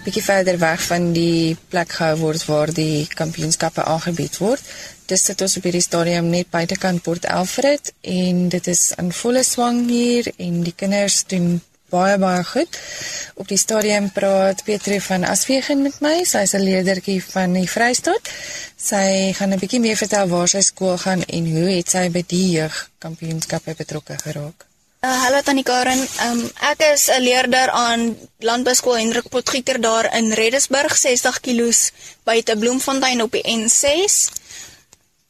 bietjie 0.04 0.24
verder 0.24 0.58
weg 0.58 0.82
van 0.84 1.12
die 1.16 1.56
plek 1.72 1.92
gehou 1.96 2.16
word 2.20 2.44
waar 2.44 2.72
die 2.76 3.06
kampioenskappe 3.08 3.84
aangebied 3.84 4.36
word. 4.36 4.62
Dis 5.06 5.24
sit 5.24 5.40
ons 5.40 5.56
op 5.56 5.62
hierdie 5.62 5.84
stadium 5.84 6.28
net 6.32 6.50
buitekant 6.50 7.02
Port 7.02 7.26
Alfred 7.26 7.92
en 8.00 8.48
dit 8.48 8.66
is 8.66 8.92
in 9.00 9.12
volle 9.12 9.44
swang 9.44 9.86
hier 9.88 10.28
en 10.36 10.62
die 10.66 10.74
kinders 10.76 11.22
doen 11.30 11.62
baie 11.94 12.18
baie 12.18 12.42
goed. 12.44 12.78
Op 13.38 13.48
die 13.50 13.58
stadium 13.58 14.10
praat 14.12 14.64
Petrie 14.66 15.00
van 15.02 15.24
Aswegen 15.30 15.82
met 15.86 16.00
my. 16.02 16.16
Sy's 16.24 16.54
'n 16.54 16.66
leerdertjie 16.68 17.22
van 17.22 17.52
die 17.52 17.70
Vrystaat. 17.70 18.30
Sy 18.76 19.32
gaan 19.38 19.52
'n 19.54 19.62
bietjie 19.62 19.80
meer 19.80 19.96
vertel 19.96 20.28
waar 20.28 20.48
sy 20.48 20.60
skool 20.60 20.98
gaan 20.98 21.22
en 21.22 21.50
hoe 21.54 21.68
het 21.76 21.90
sy 21.90 22.10
by 22.10 22.22
die 22.26 22.48
jeugkampioenskappe 22.58 23.74
betrokke 23.82 24.18
geraak. 24.26 24.66
Uh, 25.04 25.22
hallo 25.24 25.40
Tannie 25.42 25.64
Karen. 25.64 26.00
Um, 26.26 26.50
ek 26.70 26.80
is 26.92 27.10
'n 27.10 27.20
leerder 27.20 27.70
aan 27.70 28.16
Landbouskool 28.38 28.96
Hendrik 28.96 29.28
Potgieter 29.28 29.80
daar 29.80 30.16
in 30.16 30.32
Redesburg, 30.32 30.96
60 30.96 31.40
km 31.40 31.72
buite 32.24 32.56
Bloemfontein 32.56 33.22
op 33.22 33.32
die 33.32 33.44
N6. 33.44 34.32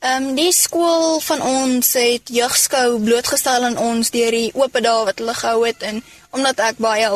Ehm 0.04 0.23
um, 0.23 0.35
die 0.37 0.52
skool 0.52 1.21
van 1.21 1.42
ons 1.42 1.92
het 1.97 2.28
jeugskou 2.28 3.00
blootgestel 3.00 3.64
aan 3.64 3.78
ons 3.80 4.11
deur 4.12 4.35
die 4.37 4.50
oop 4.52 4.75
dae 4.87 5.04
wat 5.09 5.18
hulle 5.18 5.35
gehou 5.35 5.66
het 5.66 5.83
en 5.83 6.02
omdat 6.34 6.60
ek 6.60 6.82
baie 6.82 7.08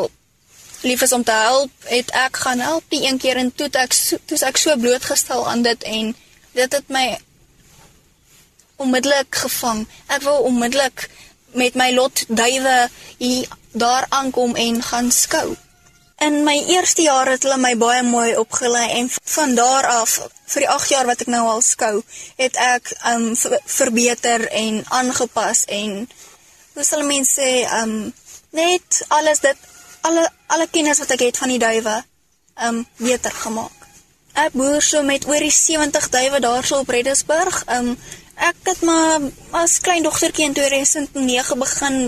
lief 0.86 1.02
is 1.02 1.12
om 1.12 1.24
te 1.26 1.34
help, 1.34 1.70
het 1.90 2.10
ek 2.14 2.36
gaan 2.44 2.62
help 2.62 2.84
die 2.94 3.02
een 3.06 3.18
keer 3.18 3.36
en 3.36 3.50
toe 3.54 3.68
ek 3.82 3.94
toe 4.30 4.38
ek 4.46 4.60
so 4.62 4.76
blootgestel 4.78 5.46
aan 5.50 5.62
dit 5.66 5.86
en 5.90 6.12
dit 6.54 6.76
het 6.78 6.88
my 6.88 7.06
onmiddellik 8.78 9.40
gevang. 9.42 9.86
Ek 10.06 10.22
wou 10.22 10.38
onmiddellik 10.46 11.08
met 11.58 11.74
my 11.74 11.90
lot 11.94 12.24
duwe 12.28 12.76
hier 13.18 13.48
daar 13.72 14.06
aankom 14.08 14.54
en 14.54 14.82
gaan 14.82 15.10
skou. 15.10 15.56
In 16.18 16.42
my 16.44 16.56
eerste 16.74 17.02
jaar 17.02 17.30
het 17.30 17.44
hulle 17.46 17.58
my 17.62 17.74
baie 17.78 18.02
mooi 18.02 18.36
opgelei 18.36 18.86
en 19.00 19.10
van 19.34 19.54
daar 19.54 19.86
af 19.86 20.18
vir 20.50 20.64
die 20.64 20.70
8 20.70 20.88
jaar 20.90 21.06
wat 21.06 21.20
ek 21.22 21.30
nou 21.30 21.44
al 21.46 21.62
skou, 21.62 22.02
het 22.36 22.56
ek 22.58 22.90
um 23.12 23.34
verbeter 23.64 24.48
en 24.50 24.80
aangepas 24.88 25.64
en 25.66 26.08
hoe 26.74 26.86
sal 26.86 27.04
mense 27.06 27.38
sê 27.38 27.52
um 27.82 27.94
net 28.50 29.02
alles 29.08 29.40
dit 29.40 29.56
alle 30.00 30.28
alle 30.46 30.68
kennis 30.70 30.98
wat 31.02 31.10
ek 31.16 31.26
het 31.28 31.40
van 31.40 31.52
die 31.52 31.60
duwe 31.62 31.96
um 32.68 32.86
beter 32.96 33.34
gemaak. 33.34 33.74
Ek 34.38 34.54
boer 34.54 34.82
so 34.82 35.02
met 35.02 35.26
oor 35.26 35.42
die 35.42 35.52
70 35.54 36.08
duwe 36.14 36.40
daarso 36.40 36.78
op 36.82 36.88
Reddersburg. 36.88 37.64
Um 37.78 37.96
ek 38.38 38.56
het 38.70 38.82
maar 38.86 39.20
as 39.50 39.80
klein 39.82 40.06
dogtertjie 40.06 40.46
in 40.46 40.54
2009 40.54 41.58
begin 41.58 41.98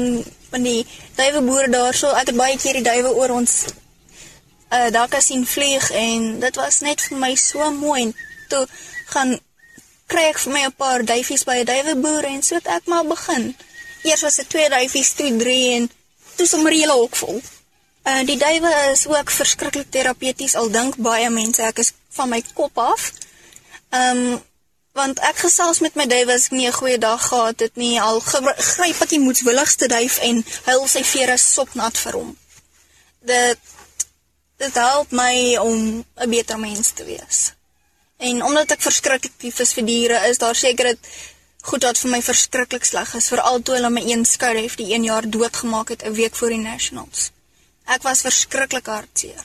van 0.51 0.63
die 0.63 0.87
duwe 1.19 1.43
boere 1.43 1.71
daarso. 1.71 2.15
Ek 2.15 2.31
het 2.31 2.37
baie 2.39 2.59
keer 2.59 2.81
die 2.81 2.87
duwe 2.87 3.15
oor 3.15 3.37
ons 3.41 3.65
uh 4.71 4.89
daar 4.95 5.11
gesien 5.11 5.47
vlieg 5.47 5.91
en 5.91 6.41
dit 6.41 6.57
was 6.57 6.81
net 6.87 7.03
vir 7.03 7.19
my 7.19 7.35
so 7.35 7.71
mooi 7.75 8.03
en 8.03 8.13
toe 8.49 8.67
gaan 9.11 9.39
kry 10.11 10.29
ek 10.31 10.39
vir 10.43 10.53
my 10.53 10.63
'n 10.67 10.77
paar 10.83 11.05
duifies 11.05 11.45
by 11.45 11.57
'n 11.61 11.71
duiweboer 11.73 12.25
en 12.25 12.43
so 12.43 12.55
het 12.55 12.67
ek 12.67 12.87
maar 12.87 13.07
begin. 13.07 13.57
Eers 14.03 14.23
was 14.23 14.37
dit 14.37 14.49
twee 14.49 14.69
duifies, 14.69 15.13
toe 15.13 15.37
drie 15.37 15.75
en 15.77 15.91
toe 16.41 16.49
sommer 16.49 16.73
hele 16.73 16.97
hok 16.97 17.17
vol. 17.21 17.41
Uh 18.09 18.23
die 18.29 18.39
duwe 18.41 18.71
is 18.93 19.07
ook 19.09 19.31
verskriklik 19.31 19.91
terapeuties 19.93 20.57
al 20.57 20.71
dink 20.73 20.97
baie 20.97 21.29
mense 21.31 21.63
ek 21.63 21.83
is 21.85 21.93
van 22.17 22.33
my 22.33 22.41
kop 22.55 22.81
af. 22.81 23.11
Um 23.97 24.41
want 24.97 25.21
ek 25.23 25.45
gesels 25.45 25.79
met 25.85 25.95
my 26.01 26.07
duwe 26.11 26.35
as 26.35 26.49
ek 26.49 26.57
nie 26.57 26.67
'n 26.69 26.79
goeie 26.79 26.99
dag 26.99 27.23
gehad 27.29 27.61
het 27.61 27.77
nie 27.77 28.01
al 28.01 28.21
gryp 28.21 29.03
ek 29.05 29.13
die 29.13 29.25
moedswilligste 29.27 29.87
duif 29.87 30.19
en 30.29 30.45
huil 30.71 30.87
sy 30.89 31.05
vere 31.05 31.37
sopnat 31.39 31.97
vir 32.05 32.19
hom. 32.21 32.37
Dit 33.21 33.61
dit 34.59 34.75
help 34.75 35.13
my 35.13 35.57
om 35.57 36.05
'n 36.17 36.31
beter 36.31 36.59
mens 36.59 36.91
te 36.91 37.05
wees. 37.05 37.53
En 38.17 38.43
omdat 38.45 38.71
ek 38.71 38.83
verskriklik 38.83 39.33
lief 39.41 39.61
is 39.61 39.73
vir 39.73 39.85
diere, 39.85 40.29
is 40.29 40.39
daar 40.39 40.55
seker 40.55 40.85
dit 40.85 40.99
goed 41.61 41.85
wat 41.85 41.99
vir 41.99 42.11
my 42.11 42.21
verskriklik 42.23 42.85
sleg 42.85 43.15
is, 43.15 43.29
veral 43.29 43.61
toe 43.63 43.75
hulle 43.77 43.91
my 43.91 44.03
een 44.07 44.25
skouhef 44.25 44.77
die 44.81 44.93
1 44.95 45.05
jaar 45.05 45.29
doodgemaak 45.29 45.89
het 45.89 46.05
'n 46.05 46.13
week 46.13 46.35
voor 46.35 46.49
die 46.49 46.65
nationals. 46.65 47.31
Ek 47.85 48.03
was 48.03 48.21
verskriklik 48.21 48.87
hartseer. 48.87 49.45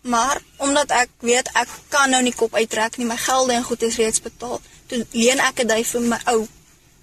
Maar 0.00 0.42
omdat 0.56 0.90
ek 0.90 1.08
weet 1.18 1.48
ek 1.54 1.68
kan 1.88 2.10
nou 2.10 2.22
nie 2.22 2.34
kop 2.34 2.54
uittrek 2.54 2.96
nie, 2.96 3.06
my 3.06 3.16
gelde 3.16 3.52
en 3.52 3.62
goed 3.62 3.82
is 3.82 3.96
reeds 3.96 4.20
betaal, 4.20 4.60
toe 4.86 5.06
leen 5.10 5.40
ek 5.40 5.60
'n 5.62 5.66
duif 5.66 5.88
vir 5.88 6.00
my 6.00 6.20
ou 6.24 6.48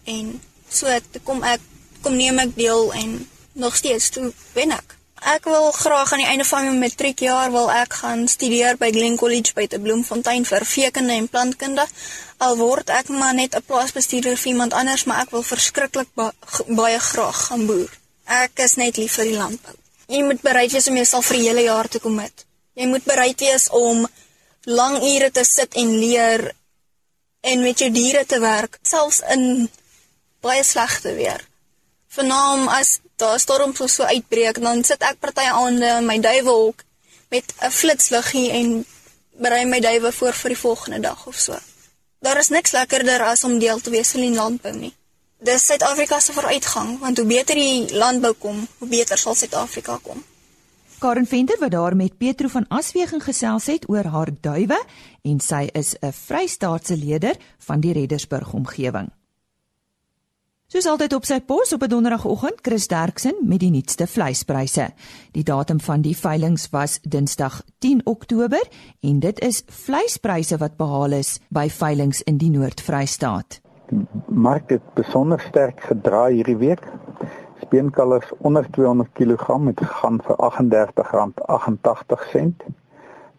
en 0.03 0.41
so 0.69 1.00
toe 1.12 1.21
kom 1.24 1.43
ek 1.43 1.62
kom 2.01 2.15
neem 2.15 2.39
ek 2.39 2.55
deel 2.55 2.93
en 2.93 3.29
nog 3.53 3.75
steeds 3.75 4.10
toe 4.10 4.33
wen 4.53 4.71
ek. 4.71 5.00
Ek 5.22 5.44
wil 5.46 5.70
graag 5.72 6.12
aan 6.12 6.24
die 6.24 6.28
einde 6.28 6.46
van 6.50 6.66
my 6.66 6.78
matriekjaar 6.82 7.51
wil 7.54 7.68
ek 7.70 7.94
gaan 8.01 8.24
studeer 8.28 8.78
by 8.82 8.88
Glen 8.90 9.20
College 9.22 9.54
by 9.54 9.68
te 9.70 9.78
Bloemfontein 9.78 10.48
vir 10.50 10.63
veekunde 10.66 11.13
en 11.13 11.28
plantkunde. 11.30 11.86
Al 12.42 12.58
word 12.58 12.90
ek 12.90 13.12
maar 13.13 13.36
net 13.38 13.54
'n 13.54 13.62
plaasbestuurder 13.62 14.38
vir 14.38 14.51
iemand 14.51 14.74
anders, 14.74 15.04
maar 15.06 15.22
ek 15.22 15.30
wil 15.30 15.44
verskriklik 15.44 16.10
ba 16.16 16.34
baie 16.68 17.00
graag 17.00 17.38
gaan 17.48 17.68
boer. 17.68 17.92
Ek 18.25 18.60
is 18.66 18.75
net 18.75 18.98
lief 18.98 19.13
vir 19.13 19.25
die 19.25 19.38
landbou. 19.38 19.75
Jy 20.08 20.24
moet 20.24 20.42
bereid 20.42 20.72
wees 20.72 20.88
om 20.88 20.96
jouself 20.96 21.25
vir 21.25 21.38
'n 21.38 21.44
hele 21.44 21.62
jaar 21.62 21.88
te 21.88 22.00
kommit. 22.00 22.46
Jy 22.74 22.88
moet 22.88 23.04
bereid 23.04 23.40
wees 23.40 23.70
om 23.70 24.08
lang 24.66 25.04
ure 25.04 25.32
te 25.32 25.44
sit 25.44 25.74
en 25.74 26.00
leer 26.00 26.51
en 27.42 27.62
met 27.62 27.80
jou 27.80 27.92
diere 27.92 28.25
te 28.25 28.40
werk, 28.40 28.80
selfs 28.82 29.22
in 29.30 29.70
baie 30.42 30.63
slegte 30.63 31.13
weer. 31.13 31.42
Vernaam 32.08 32.68
as 32.68 33.00
daar 33.22 33.40
storm 33.40 33.75
so 33.75 33.88
so 33.88 34.04
uitbreek, 34.04 34.62
dan 34.62 34.84
sit 34.84 35.04
ek 35.06 35.20
party 35.20 35.46
aande 35.46 35.98
in 36.00 36.08
my 36.10 36.18
duiwelhok 36.20 36.84
met 37.30 37.54
'n 37.62 37.72
flitsliggie 37.72 38.50
en 38.51 38.86
berei 39.32 39.66
my 39.66 39.80
duwe 39.80 40.12
voor 40.12 40.34
vir 40.34 40.50
die 40.50 40.63
volgende 40.63 41.00
dag 41.00 41.28
of 41.28 41.36
so. 41.36 41.58
Daar 42.20 42.38
is 42.38 42.50
niks 42.50 42.72
lekkerder 42.72 43.22
as 43.22 43.44
om 43.44 43.60
deel 43.60 43.80
te 43.82 43.90
wees 43.90 44.12
van 44.12 44.22
die 44.22 44.36
landbou 44.36 44.74
nie. 44.74 44.94
Dis 45.40 45.66
Suid-Afrika 45.66 46.20
se 46.20 46.34
vooruitgang, 46.34 47.00
want 47.00 47.18
hoe 47.18 47.25
beter 47.25 47.56
die 47.56 47.96
landbou 47.98 48.34
kom, 48.34 48.68
hoe 48.78 48.88
beter 48.88 49.18
sal 49.18 49.36
Suid-Afrika 49.36 50.00
kom. 50.04 50.24
Karen 51.01 51.25
Venter 51.25 51.58
wat 51.60 51.72
daar 51.72 51.96
met 51.96 52.18
Petro 52.18 52.48
van 52.48 52.66
Aswegen 52.70 53.22
gesels 53.22 53.66
het 53.66 53.90
oor 53.90 54.06
haar 54.06 54.30
duwe 54.42 54.78
en 55.22 55.40
sy 55.40 55.70
is 55.74 55.96
'n 56.00 56.13
Vrystaatse 56.13 56.98
leier 56.98 57.36
van 57.58 57.80
die 57.80 57.94
Reddersburg 57.94 58.54
omgewing. 58.54 59.10
Soos 60.72 60.86
altyd 60.88 61.12
op 61.18 61.25
sy 61.28 61.42
pos 61.44 61.74
op 61.75 61.82
'n 61.84 61.92
donderdagoggend, 61.92 62.62
Chris 62.63 62.88
Derksen 62.88 63.36
met 63.42 63.60
die 63.60 63.72
nuutste 63.72 64.08
vleispryse. 64.08 64.94
Die 65.32 65.44
datum 65.44 65.80
van 65.80 66.01
die 66.01 66.18
veiling 66.18 66.68
was 66.72 67.00
Dinsdag 67.01 67.62
10 67.80 68.01
Oktober 68.06 68.68
en 69.01 69.20
dit 69.20 69.40
is 69.40 69.63
vleispryse 69.68 70.58
wat 70.58 70.78
behaal 70.78 71.12
is 71.12 71.40
by 71.50 71.70
veilinge 71.70 72.24
in 72.24 72.38
die 72.38 72.50
Noord-Vrystaat. 72.50 73.62
Die 73.90 74.08
mark 74.28 74.70
het 74.70 74.94
besonder 74.94 75.40
sterk 75.40 75.82
gedraai 75.82 76.34
hierdie 76.34 76.58
week. 76.58 76.88
Speenkalvers 77.62 78.32
onder 78.38 78.72
200 78.72 79.10
kg 79.13 79.66
het 79.66 79.80
gegaan 79.80 80.22
vir 80.24 80.36
R38.88 80.36 82.56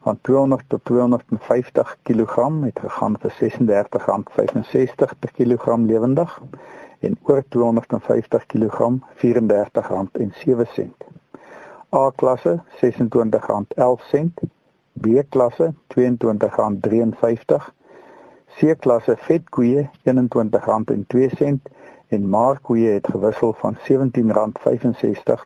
van 0.03 0.19
200 0.21 0.63
tot 0.69 0.85
250 0.85 1.97
kg 2.03 2.65
het 2.65 2.79
gegaan 2.79 3.17
vir 3.21 3.33
R36.65 3.33 3.37
per 5.19 5.33
kilogram 5.33 5.87
lewendig 5.87 6.41
en 7.03 7.19
oor 7.23 7.45
250 7.49 8.47
kg 8.47 9.01
R34.07. 9.17 10.87
A 11.93 12.11
klasse 12.17 12.63
R26.11, 12.81 14.31
B 14.93 15.07
klasse 15.29 15.75
R22.53, 15.95 17.73
C 18.57 18.77
klasse 18.79 19.17
vetkoeie 19.27 19.91
R21.02 20.05 21.59
en 22.09 22.29
maarkoeie 22.29 22.91
het 22.91 23.09
gewissel 23.11 23.53
van 23.53 23.77
R17.65 23.77 23.81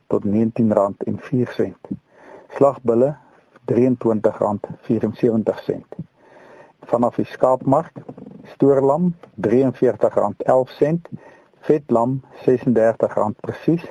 tot 0.07 0.25
R19.04. 0.27 0.31
Slagbulle 2.57 3.17
R23.74. 3.73 5.79
Vanaf 6.81 7.15
die 7.15 7.25
skaapmark 7.25 7.93
stoorlam 8.53 9.15
R43.11 9.41 9.43
vetlam 11.67 12.21
R36 12.45 13.41
presies. 13.41 13.85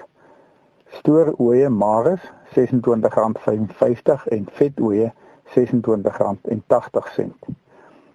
Stooroeie 0.98 1.70
Maris 1.70 2.32
R26.55 2.56 4.28
en 4.32 4.48
vetoeie 4.52 5.14
R26.80. 5.56 7.28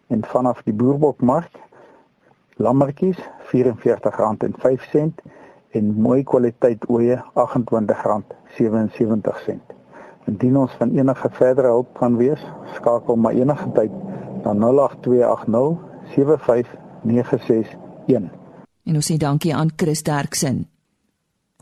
En 0.06 0.24
vanaf 0.24 0.62
die 0.64 0.74
boerbokmark 0.74 1.50
lammetjies 2.56 3.18
R44.05 3.52 3.58
en 5.70 5.94
mooi 5.94 6.22
kwaliteit 6.24 6.90
oeye 6.90 7.22
R28.77. 7.44 7.50
Indien 10.30 10.56
ons 10.56 10.72
van 10.78 10.90
enige 10.96 11.28
verdere 11.38 11.70
hulp 11.72 11.90
kan 11.98 12.16
wees, 12.16 12.42
skakel 12.74 13.16
maar 13.16 13.38
enige 13.38 13.68
tyd 13.76 13.92
na 14.44 14.52
08280 14.54 15.78
75961. 16.16 18.39
En 18.90 18.98
ons 18.98 19.06
sê 19.06 19.14
dankie 19.22 19.52
aan 19.54 19.70
Chris 19.78 20.02
Derksen. 20.02 20.64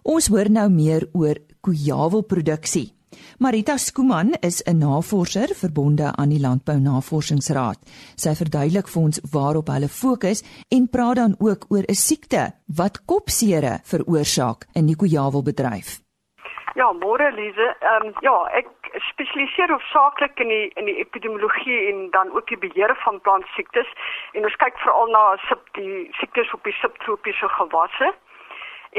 Ons 0.08 0.30
hoor 0.32 0.48
nou 0.48 0.70
meer 0.72 1.04
oor 1.12 1.36
kojawelproduksie. 1.60 2.94
Marita 3.38 3.76
Skuman 3.76 4.32
is 4.40 4.62
'n 4.64 4.78
navorser 4.78 5.52
verbonde 5.54 6.16
aan 6.16 6.28
die 6.28 6.40
Landbou 6.40 6.78
Navorsingsraad. 6.80 7.78
Sy 8.16 8.34
verduidelik 8.34 8.88
vir 8.88 9.02
ons 9.02 9.20
waarop 9.30 9.68
hulle 9.68 9.88
fokus 9.88 10.42
en 10.68 10.88
praat 10.88 11.16
dan 11.16 11.34
ook 11.38 11.66
oor 11.68 11.84
'n 11.88 11.94
siekte 11.94 12.52
wat 12.66 13.04
kopseere 13.04 13.80
veroorsaak 13.84 14.66
in 14.72 14.86
die 14.86 14.96
kojawelbedryf. 14.96 16.07
Ja, 16.78 16.92
môre 16.92 17.30
Lize. 17.30 17.74
Ehm 17.80 18.06
um, 18.06 18.12
ja, 18.22 18.36
ek 18.54 18.68
spesialiseer 19.10 19.72
hoofsaaklik 19.72 20.38
in 20.44 20.50
die 20.52 20.66
in 20.78 20.86
die 20.86 21.00
epidemiologie 21.02 21.78
en 21.90 22.04
dan 22.14 22.30
ook 22.30 22.46
die 22.46 22.58
beheer 22.64 22.94
van 23.02 23.18
plantsiektes 23.26 23.90
en 24.38 24.46
ons 24.46 24.58
kyk 24.62 24.78
veral 24.84 25.10
na 25.10 25.22
sub 25.48 25.64
die 25.78 26.04
siektes 26.20 26.52
op 26.54 26.62
die 26.68 26.76
subtropiese 26.78 27.48
gewasse. 27.56 28.12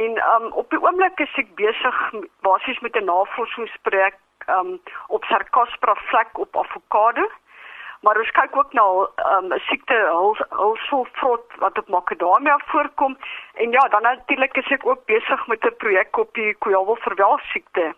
En 0.04 0.20
um 0.34 0.50
op 0.64 0.76
die 0.76 0.82
oomblik 0.84 1.24
is 1.24 1.40
ek 1.44 1.56
besig 1.62 2.02
basies 2.50 2.84
met 2.84 3.00
'n 3.00 3.08
navorsingsprojek 3.12 4.20
um 4.58 4.76
op 5.08 5.24
Sarcospora 5.32 5.96
vlek 6.12 6.44
op 6.48 6.60
avokado. 6.66 7.30
Maar 8.02 8.18
ons 8.18 8.32
kyk 8.32 8.56
ook 8.56 8.74
na 8.74 8.84
um 9.38 9.54
'n 9.54 9.60
siekte 9.60 9.98
hulsulfrot 10.50 11.46
wat 11.60 11.78
op 11.78 11.88
makadamia 11.88 12.60
voorkom. 12.66 13.18
En 13.54 13.72
ja, 13.72 13.88
dan 13.88 14.02
natuurlik 14.02 14.58
is 14.58 14.72
ek 14.72 14.86
ook 14.86 15.06
besig 15.06 15.48
met 15.48 15.66
'n 15.66 15.76
projek 15.78 16.18
op 16.18 16.34
die 16.34 16.56
kojawel 16.58 16.96
verwel 16.96 17.38
siekte 17.38 17.94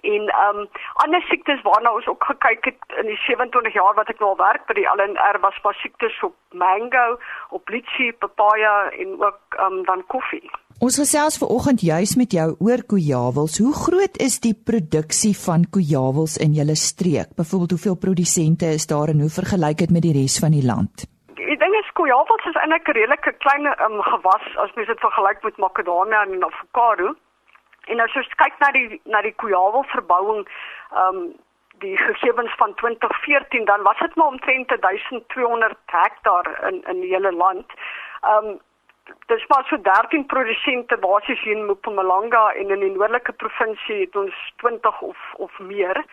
en 0.00 0.28
ehm 0.28 0.58
um, 0.58 0.68
ander 1.04 1.22
siektes 1.28 1.62
waarna 1.62 1.92
ons 1.94 2.06
ook 2.06 2.24
gekyk 2.24 2.64
het 2.70 2.98
in 3.00 3.06
die 3.12 3.20
27 3.26 3.72
jaar 3.72 3.94
wat 3.94 4.10
ek 4.12 4.20
nou 4.20 4.30
al 4.32 4.42
werk 4.42 4.66
by 4.68 4.76
die 4.80 4.88
LNR 4.96 5.40
was 5.40 5.58
pas 5.62 5.80
siektes 5.80 6.18
op 6.28 6.34
mango, 6.52 7.06
op 7.50 7.68
litchi, 7.68 8.12
papaja 8.12 8.90
en 8.90 9.16
ook 9.20 9.58
ehm 9.58 9.72
um, 9.72 9.82
dan 9.88 10.04
koffie. 10.06 10.44
Ons 10.82 10.98
gesels 10.98 11.38
ver 11.38 11.52
oggend 11.54 11.80
juis 11.86 12.16
met 12.18 12.32
jou 12.34 12.48
oor 12.66 12.82
kojawels. 12.90 13.58
Hoe 13.62 13.74
groot 13.78 14.16
is 14.18 14.40
die 14.42 14.56
produksie 14.70 15.34
van 15.38 15.68
kojawels 15.76 16.34
in 16.36 16.56
julle 16.58 16.74
streek? 16.74 17.30
Byvoorbeeld 17.38 17.74
hoeveel 17.76 17.98
produsente 18.06 18.66
is 18.78 18.86
daar 18.86 19.12
en 19.12 19.20
hoe 19.22 19.30
vergelyk 19.30 19.78
dit 19.84 19.94
met 19.96 20.02
die 20.02 20.16
res 20.18 20.38
van 20.42 20.50
die 20.50 20.66
land? 20.66 21.06
Die 21.38 21.58
ding 21.62 21.76
is 21.78 21.92
kojawels 22.00 22.48
is 22.50 22.58
eintlik 22.62 22.88
'n 22.88 22.98
redelike 22.98 23.32
klein 23.44 23.66
um, 23.86 24.02
gewas 24.02 24.44
as 24.64 24.74
mens 24.74 24.88
dit 24.88 25.00
vergelyk 25.06 25.42
met 25.42 25.56
makadamia 25.56 26.22
en 26.26 26.44
avokado. 26.44 27.14
En 27.86 28.00
as 28.00 28.16
ons 28.16 28.36
kyk 28.42 28.60
na 28.60 28.70
die 28.76 29.00
na 29.04 29.22
die 29.22 29.34
Kujawel 29.40 29.84
verbouing, 29.94 30.46
ehm 30.92 31.16
um, 31.16 31.34
die 31.82 31.96
gegevens 31.98 32.54
van 32.56 32.74
2014, 32.74 33.64
dan 33.64 33.82
was 33.82 33.98
dit 33.98 34.14
maar 34.14 34.26
omtrent 34.26 34.68
1200 34.80 35.76
hektaar 35.86 36.46
in 36.68 36.82
in 36.92 37.00
die 37.00 37.10
hele 37.14 37.32
land. 37.32 37.72
Ehm 38.22 38.46
um, 38.52 38.60
dis 39.26 39.46
maar 39.46 39.64
so 39.68 39.76
13 39.80 40.26
produsente 40.26 40.96
basies 40.96 41.40
hier 41.42 41.56
in 41.56 41.66
Mpumalanga 41.66 42.52
en 42.52 42.70
in 42.70 42.80
die 42.80 42.90
noordelike 42.90 43.32
provinsie 43.32 44.00
het 44.00 44.16
ons 44.16 44.52
20 44.56 45.00
of 45.00 45.18
of 45.36 45.58
meer. 45.58 46.04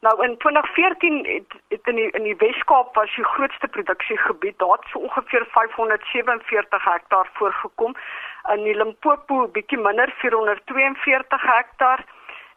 Nou 0.00 0.24
in 0.24 0.36
2014 0.36 1.26
het, 1.26 1.60
het 1.68 1.86
in 1.86 1.94
die 1.94 2.10
in 2.10 2.22
die 2.22 2.36
Wes-Kaap 2.36 2.94
was 2.94 3.14
die 3.14 3.24
grootste 3.24 3.68
produksiegebied, 3.68 4.58
daar 4.58 4.76
het 4.78 4.86
so 4.90 4.98
ongeveer 4.98 5.46
547 5.50 6.84
hektaar 6.84 7.30
voorgekom. 7.32 7.96
In 8.54 8.62
die 8.62 8.76
Limpopo 8.76 9.48
bietjie 9.48 9.78
minder 9.78 10.14
442 10.16 11.42
hektaar. 11.42 12.04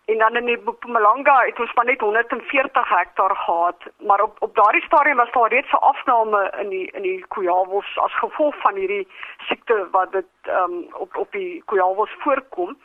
En 0.06 0.18
dan 0.18 0.36
in 0.36 0.46
die 0.46 0.58
Mpumalanga 0.58 1.40
het 1.46 1.60
ons 1.60 1.74
maar 1.74 1.86
net 1.86 2.00
140 2.00 2.90
hektaar 2.90 3.36
gehad. 3.36 3.84
Maar 3.98 4.22
op 4.22 4.36
op 4.40 4.56
daardie 4.56 4.86
stadium 4.86 5.16
was 5.16 5.32
daar 5.32 5.50
reeds 5.50 5.72
'n 5.72 5.86
afname 5.92 6.54
in 6.62 6.70
die 6.70 6.92
in 6.92 7.02
die 7.02 7.26
kojawels 7.28 7.98
as 7.98 8.14
gevolg 8.14 8.56
van 8.62 8.76
hierdie 8.76 9.08
siekte 9.38 9.88
wat 9.92 10.12
dit 10.12 10.32
um, 10.48 10.88
op 10.94 11.16
op 11.16 11.32
die 11.32 11.64
kojawels 11.66 12.16
voorkom 12.18 12.78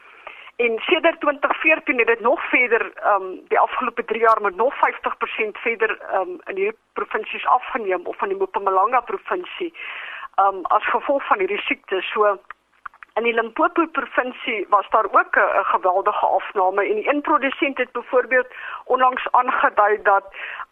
en 0.56 0.78
sedert 0.78 1.20
2014 1.20 1.98
het 1.98 2.06
dit 2.06 2.20
nog 2.20 2.48
verder 2.48 2.92
um, 3.14 3.40
die 3.48 3.58
afgelope 3.58 4.04
3 4.04 4.20
jaar 4.20 4.40
met 4.42 4.56
nog 4.56 4.74
50% 4.74 4.78
verder 5.52 5.98
um, 6.14 6.40
in 6.44 6.56
hierdie 6.56 6.78
provinsies 6.92 7.46
afgeneem 7.46 8.06
of 8.06 8.16
van 8.16 8.28
die 8.28 8.36
Mpumalanga 8.40 9.00
provinsie 9.00 9.74
um, 10.36 10.64
as 10.64 10.84
gevolg 10.84 11.26
van 11.26 11.38
hierdie 11.38 11.60
siekte 11.60 12.00
so 12.00 12.38
In 13.16 13.24
die 13.24 13.32
Limpopo 13.32 13.86
provinsie 13.96 14.66
was 14.68 14.88
daar 14.90 15.06
ook 15.18 15.36
'n 15.36 15.64
geweldige 15.64 16.26
afname 16.26 16.82
en 16.88 17.08
een 17.08 17.20
produsent 17.20 17.78
het 17.78 17.92
byvoorbeeld 17.92 18.46
onlangs 18.84 19.28
aangedui 19.30 20.02
dat 20.02 20.24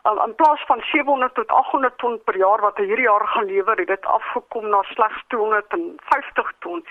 um, 0.07 0.19
in 0.27 0.35
plaas 0.35 0.63
van 0.67 0.81
700 0.81 1.35
tot 1.35 1.49
800 1.49 1.99
ton 1.99 2.21
per 2.25 2.37
jaar 2.37 2.61
wat 2.61 2.77
hy 2.77 2.85
hierdie 2.85 3.05
jaar 3.05 3.27
gaan 3.27 3.45
lewer, 3.45 3.77
het 3.77 3.87
dit 3.87 4.05
afgekom 4.07 4.69
na 4.69 4.83
slegs 4.83 5.25
250 5.27 6.53
ton. 6.59 6.87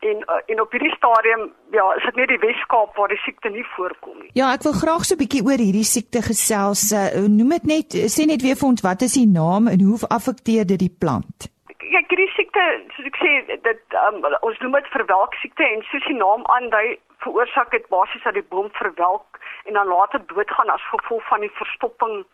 En 0.00 0.16
uh, 0.16 0.40
en 0.46 0.60
op 0.60 0.70
hierdie 0.70 0.94
stadium 0.94 1.52
ja, 1.70 1.84
is 1.96 2.04
dit 2.04 2.14
net 2.14 2.28
die 2.28 2.38
Weskaap 2.38 2.96
waar 2.96 3.08
die 3.08 3.20
siekte 3.24 3.48
nie 3.48 3.64
voorkom 3.76 4.18
nie. 4.20 4.30
Ja, 4.36 4.52
ek 4.52 4.62
wil 4.68 4.76
graag 4.76 5.04
so 5.04 5.14
'n 5.14 5.22
bietjie 5.24 5.44
oor 5.46 5.60
hierdie 5.62 5.88
siekte 5.88 6.22
gesels. 6.22 6.92
Uh, 6.92 7.24
noem 7.38 7.56
dit 7.56 7.66
net 7.74 7.88
sê 8.12 8.26
net 8.28 8.42
weer 8.42 8.58
vir 8.60 8.68
ons 8.68 8.84
wat 8.84 9.02
is 9.02 9.16
die 9.16 9.26
naam 9.26 9.68
en 9.72 9.80
hoe 9.80 9.98
affekteer 10.08 10.66
dit 10.66 10.78
die 10.78 10.96
plant? 11.02 11.48
Kyk, 11.80 12.08
hierdie 12.12 12.32
siekte, 12.36 12.62
soos 12.94 13.08
ek 13.08 13.18
sê, 13.24 13.32
dit 13.68 13.82
um, 14.04 14.20
ons 14.42 14.58
noem 14.60 14.76
dit 14.78 14.88
verwelk 14.92 15.34
siekte 15.40 15.64
en 15.64 15.82
soos 15.90 16.04
die 16.04 16.18
naam 16.18 16.44
aandui, 16.56 16.98
veroorsaak 17.24 17.70
dit 17.70 17.86
basies 17.88 18.22
dat 18.22 18.34
die 18.36 18.48
boom 18.52 18.68
verwelk 18.76 19.40
en 19.64 19.72
dan 19.78 19.88
later 19.88 20.20
doodgaan 20.26 20.70
as 20.70 20.90
gevolg 20.92 21.24
van 21.28 21.40
die 21.40 21.52
verstopping 21.58 22.24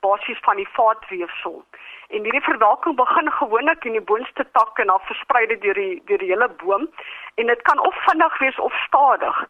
basies 0.00 0.40
van 0.46 0.56
die 0.56 0.68
vaatweefsel. 0.76 1.64
En 2.10 2.22
hierdie 2.26 2.42
verwelking 2.42 2.96
begin 2.96 3.30
gewoonlik 3.32 3.84
in 3.84 3.92
die 3.92 4.08
boonste 4.10 4.46
tak 4.52 4.78
en 4.78 4.86
dan 4.86 5.00
versprei 5.10 5.46
dit 5.46 5.60
deur 5.60 5.74
die 5.74 6.02
deur 6.06 6.18
die 6.18 6.32
hele 6.32 6.48
boom 6.62 6.88
en 7.34 7.46
dit 7.46 7.62
kan 7.62 7.78
of 7.86 8.04
vinnig 8.06 8.38
wees 8.38 8.58
of 8.58 8.74
stadig. 8.86 9.44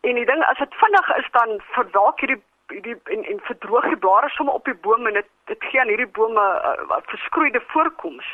En 0.00 0.14
die 0.14 0.26
ding 0.26 0.44
as 0.44 0.58
dit 0.58 0.74
vinnig 0.82 1.16
is 1.16 1.30
dan 1.38 1.60
verwelk 1.78 2.20
hierdie 2.20 2.42
die 2.66 2.96
en 3.14 3.24
en 3.32 3.40
verdroog 3.48 3.88
die 3.88 4.02
blare 4.04 4.28
sommer 4.28 4.54
op 4.54 4.64
die 4.64 4.78
boom 4.86 5.06
en 5.06 5.14
dit 5.20 5.28
dit 5.50 5.68
gee 5.70 5.80
aan 5.80 5.92
hierdie 5.92 6.12
bome 6.18 6.40
'n 6.40 6.70
uh, 6.70 6.96
uh, 6.96 7.02
verskroeide 7.12 7.62
voorkoms. 7.66 8.26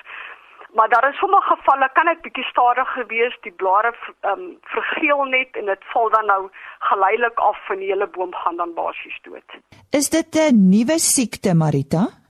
Maar 0.73 0.89
daar 0.89 1.09
is 1.11 1.19
sommige 1.19 1.55
gevalle 1.57 1.89
kan 1.93 2.07
dit 2.07 2.21
bietjie 2.23 2.45
stadiger 2.45 3.07
wees, 3.07 3.37
die 3.41 3.53
blare 3.53 3.93
ehm 4.21 4.41
um, 4.41 4.59
vergeel 4.63 5.25
net 5.25 5.57
en 5.61 5.67
dit 5.67 5.85
val 5.93 6.11
dan 6.11 6.27
nou 6.27 6.51
geleidelik 6.79 7.39
af 7.39 7.69
en 7.69 7.79
die 7.79 7.91
hele 7.93 8.07
boom 8.07 8.35
gaan 8.35 8.57
dan 8.57 8.75
basies 8.75 9.19
dood. 9.23 9.49
Is 9.91 10.11
dit 10.11 10.35
'n 10.35 10.69
nuwe 10.69 10.99
siekte 10.99 11.55
Marita? 11.55 12.22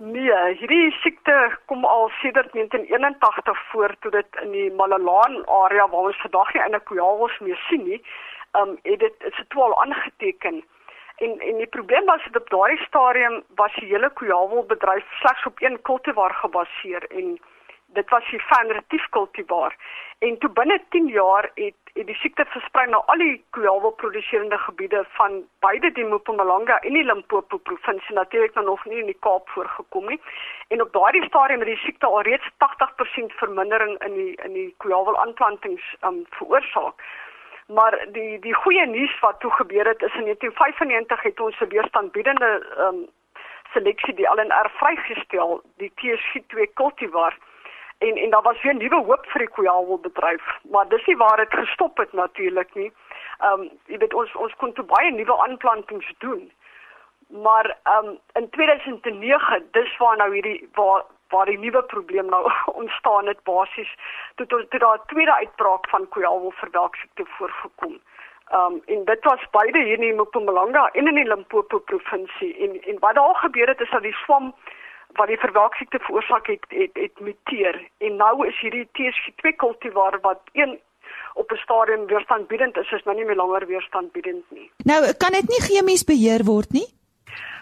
Nee, 0.00 0.32
hierdie 0.56 0.92
siekte 1.02 1.34
kom 1.68 1.82
al 1.84 2.06
sedert 2.22 2.52
1981 2.52 3.58
voor 3.70 3.94
toe 4.00 4.10
dit 4.10 4.38
in 4.42 4.50
die 4.50 4.70
Malalaan 4.72 5.34
area 5.46 5.84
waar 5.88 6.08
ons 6.08 6.20
vandag 6.22 6.52
nie 6.54 6.62
in 6.64 6.74
'n 6.74 6.82
kujawels 6.88 7.38
meer 7.38 7.60
sien 7.68 7.84
nie. 7.84 8.00
Um 8.60 8.78
het 8.82 8.98
dit 8.98 9.14
is 9.18 9.36
dit 9.36 9.54
wel 9.54 9.82
aangeteken. 9.82 10.64
En 11.16 11.38
en 11.38 11.56
die 11.56 11.66
probleem 11.66 12.04
was 12.04 12.24
dat 12.30 12.42
op 12.42 12.50
daardie 12.50 12.86
stadium 12.86 13.42
was 13.54 13.74
die 13.74 13.88
hele 13.88 14.10
kujawelbedryf 14.12 15.04
slegs 15.20 15.46
op 15.46 15.62
een 15.62 15.82
kultivar 15.82 16.34
gebaseer 16.34 17.04
en 17.10 17.38
dit 17.92 18.10
was 18.10 18.30
die 18.30 18.40
Fanretief 18.40 19.08
kultivar. 19.08 19.76
En 20.18 20.38
toe 20.38 20.50
binne 20.50 20.80
10 20.88 21.06
jaar 21.06 21.50
het 21.54 21.74
het 21.94 22.06
die 22.06 22.16
siekte 22.16 22.44
versprei 22.48 22.86
na 22.86 23.00
al 23.12 23.18
die 23.18 23.44
kualwel 23.50 23.90
produserende 23.90 24.58
gebiede 24.58 25.04
van 25.16 25.40
beide 25.64 25.90
die 25.92 26.04
Mpumalanga 26.04 26.78
en 26.78 26.92
die 26.92 27.04
Limpopo 27.04 27.58
provinsie 27.58 28.14
natuurlik 28.14 28.54
nog 28.54 28.84
nie 28.84 29.00
in 29.00 29.10
die 29.10 29.16
Kaap 29.26 29.48
voorgekom 29.48 30.06
nie. 30.06 30.20
En 30.68 30.82
op 30.82 30.92
daardie 30.92 31.24
stadium 31.24 31.58
het 31.58 31.68
die 31.68 31.82
siekte 31.84 32.06
alreeds 32.06 32.50
80% 32.64 33.34
vermindering 33.42 33.98
in 34.06 34.14
die 34.14 34.34
in 34.44 34.52
die 34.52 34.74
kualwel 34.76 35.18
aanplantings 35.18 35.94
um 36.00 36.24
veroorsaak. 36.30 37.02
Maar 37.66 37.98
die 38.12 38.38
die 38.38 38.54
goeie 38.54 38.86
nuus 38.86 39.18
wat 39.20 39.40
toe 39.40 39.50
gebeur 39.50 39.86
het 39.86 40.02
is 40.02 40.14
in 40.14 40.24
1995 40.30 41.22
het 41.22 41.40
ons 41.40 41.60
'n 41.60 41.68
weerstandbiedende 41.68 42.50
um 42.88 43.08
seleksie 43.72 44.14
die 44.14 44.28
LNR 44.28 44.70
vrygestel, 44.78 45.62
die 45.76 45.92
TSG2 45.94 46.72
cultivar 46.74 47.36
en 48.00 48.16
en 48.16 48.30
daar 48.30 48.42
was 48.42 48.62
weer 48.62 48.74
nuwe 48.74 49.02
hoop 49.04 49.26
vir 49.32 49.44
die 49.44 49.52
koeihalbedryf, 49.56 50.44
maar 50.72 50.88
dis 50.88 51.06
nie 51.06 51.16
waar 51.16 51.36
dit 51.36 51.52
gestop 51.52 51.96
het 51.98 52.12
natuurlik 52.12 52.74
nie. 52.74 52.92
Ehm 53.38 53.60
um, 53.60 53.68
jy 53.92 53.98
weet 53.98 54.14
ons 54.14 54.34
ons 54.44 54.54
kon 54.62 54.72
te 54.72 54.84
baie 54.92 55.10
nuwe 55.12 55.36
aanplantings 55.46 56.12
doen. 56.24 56.50
Maar 57.44 57.76
ehm 57.82 58.08
um, 58.08 58.18
in 58.40 58.48
2009 58.56 59.68
dis 59.76 59.96
waar 59.96 60.16
nou 60.16 60.32
hierdie 60.34 60.68
waar 60.80 61.04
waar 61.30 61.46
die 61.46 61.58
nuwe 61.58 61.82
probleem 61.92 62.32
nou 62.32 62.42
ontstaan 62.82 63.26
het 63.26 63.42
basies 63.42 63.92
toe 64.34 64.46
toe 64.46 64.78
daar 64.78 64.98
'n 64.98 65.06
tweede 65.12 65.34
uitbraak 65.34 65.88
van 65.88 66.08
koeihalbverwelksiekte 66.08 67.24
voorgekom. 67.36 68.00
Ehm 68.48 68.72
um, 68.72 68.82
en 68.86 69.04
dit 69.04 69.24
was 69.24 69.50
beide 69.50 69.84
hier 69.84 70.02
in 70.02 70.16
Mpumalanga 70.16 70.88
en 70.92 71.06
in 71.06 71.14
die 71.14 71.28
Limpopo 71.28 71.78
provinsie 71.78 72.56
en 72.64 72.82
en 72.82 72.98
wat 72.98 73.14
daar 73.14 73.34
gebeur 73.34 73.68
het 73.68 73.80
is 73.80 73.90
dat 73.90 74.02
die 74.02 74.20
swam 74.24 74.54
wat 75.18 75.28
die 75.28 75.38
verwelksiekte 75.38 75.98
veroorsaak 75.98 76.46
het, 76.46 76.64
het 76.68 76.94
het 76.94 77.20
muteer 77.20 77.88
en 77.98 78.16
nou 78.16 78.46
is 78.46 78.60
hierdie 78.60 78.88
TSG2 78.98 79.56
kultivar 79.56 80.18
wat 80.20 80.40
een 80.52 80.78
op 81.34 81.50
'n 81.50 81.56
stadium 81.56 82.06
weerstandbiedend 82.06 82.76
is, 82.76 82.92
is 82.92 83.02
nou 83.04 83.16
nie 83.16 83.24
meer 83.24 83.36
langer 83.36 83.66
weerstandbiedend 83.66 84.44
nie. 84.48 84.70
Nou, 84.84 85.12
kan 85.12 85.32
dit 85.32 85.48
nie 85.48 85.62
chemies 85.68 86.04
beheer 86.04 86.44
word 86.44 86.70
nie? 86.70 86.88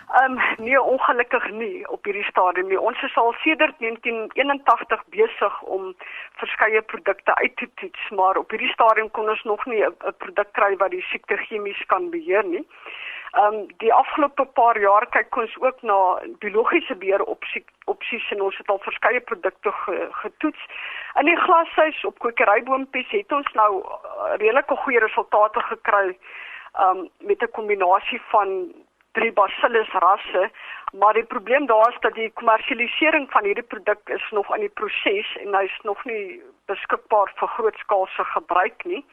Ehm 0.08 0.38
um, 0.38 0.64
nee, 0.64 0.82
ongelukkig 0.82 1.50
nie 1.50 1.88
op 1.88 2.04
hierdie 2.04 2.24
stadium 2.24 2.68
nie. 2.68 2.80
Ons 2.80 3.02
is 3.02 3.16
al 3.16 3.34
sedert 3.42 3.74
1981 3.78 5.02
besig 5.12 5.62
om 5.62 5.94
verskeie 6.40 6.82
produkte 6.82 7.34
uit 7.34 7.56
te 7.56 7.68
toets, 7.74 8.08
maar 8.10 8.36
op 8.36 8.50
hierdie 8.50 8.72
stadium 8.72 9.10
kon 9.10 9.28
ons 9.28 9.42
nog 9.42 9.66
nie 9.66 9.84
'n 9.84 10.14
produk 10.16 10.52
kry 10.52 10.76
wat 10.76 10.90
die 10.90 11.04
siekte 11.10 11.36
chemies 11.36 11.82
kan 11.86 12.10
beheer 12.10 12.44
nie. 12.44 12.66
Ehm 13.32 13.54
um, 13.54 13.66
die 13.76 13.92
afgelope 13.92 14.44
paar 14.44 14.78
jaar 14.80 15.06
kyk 15.12 15.36
ons 15.36 15.56
ook 15.60 15.82
na 15.82 15.98
biologiese 16.38 16.94
beheer 16.96 17.22
opsie 17.22 17.64
opsies 17.84 18.30
en 18.30 18.40
ons 18.42 18.56
het 18.56 18.68
al 18.68 18.80
verskeie 18.84 19.20
produkte 19.20 19.72
ge, 19.72 20.08
getoets. 20.22 20.62
In 21.20 21.28
die 21.28 21.36
glashuis 21.36 22.04
op 22.04 22.18
kwekeryboontjies 22.24 23.10
het 23.10 23.32
ons 23.32 23.52
nou 23.52 23.70
uh, 23.84 24.34
redelike 24.36 24.76
goeie 24.76 25.00
resultate 25.04 25.60
gekry 25.60 26.06
ehm 26.08 26.96
um, 26.96 27.08
met 27.18 27.42
'n 27.42 27.56
kombinasie 27.58 28.20
van 28.32 28.72
drie 29.12 29.32
bacillus 29.32 29.92
rasse, 29.92 30.50
maar 30.92 31.14
die 31.14 31.24
probleem 31.24 31.66
daar 31.66 31.88
is 31.88 32.00
dat 32.00 32.14
die 32.14 32.30
kommersialisering 32.32 33.30
van 33.30 33.44
hierdie 33.44 33.70
produk 33.72 34.00
is 34.04 34.30
nog 34.30 34.52
aan 34.52 34.60
die 34.60 34.76
proses 34.80 35.36
en 35.36 35.54
hy's 35.54 35.78
nog 35.82 36.04
nie 36.04 36.42
beskikbaar 36.66 37.32
vir 37.40 37.48
grootskaalse 37.48 38.24
gebruik 38.24 38.84
nie. 38.84 39.04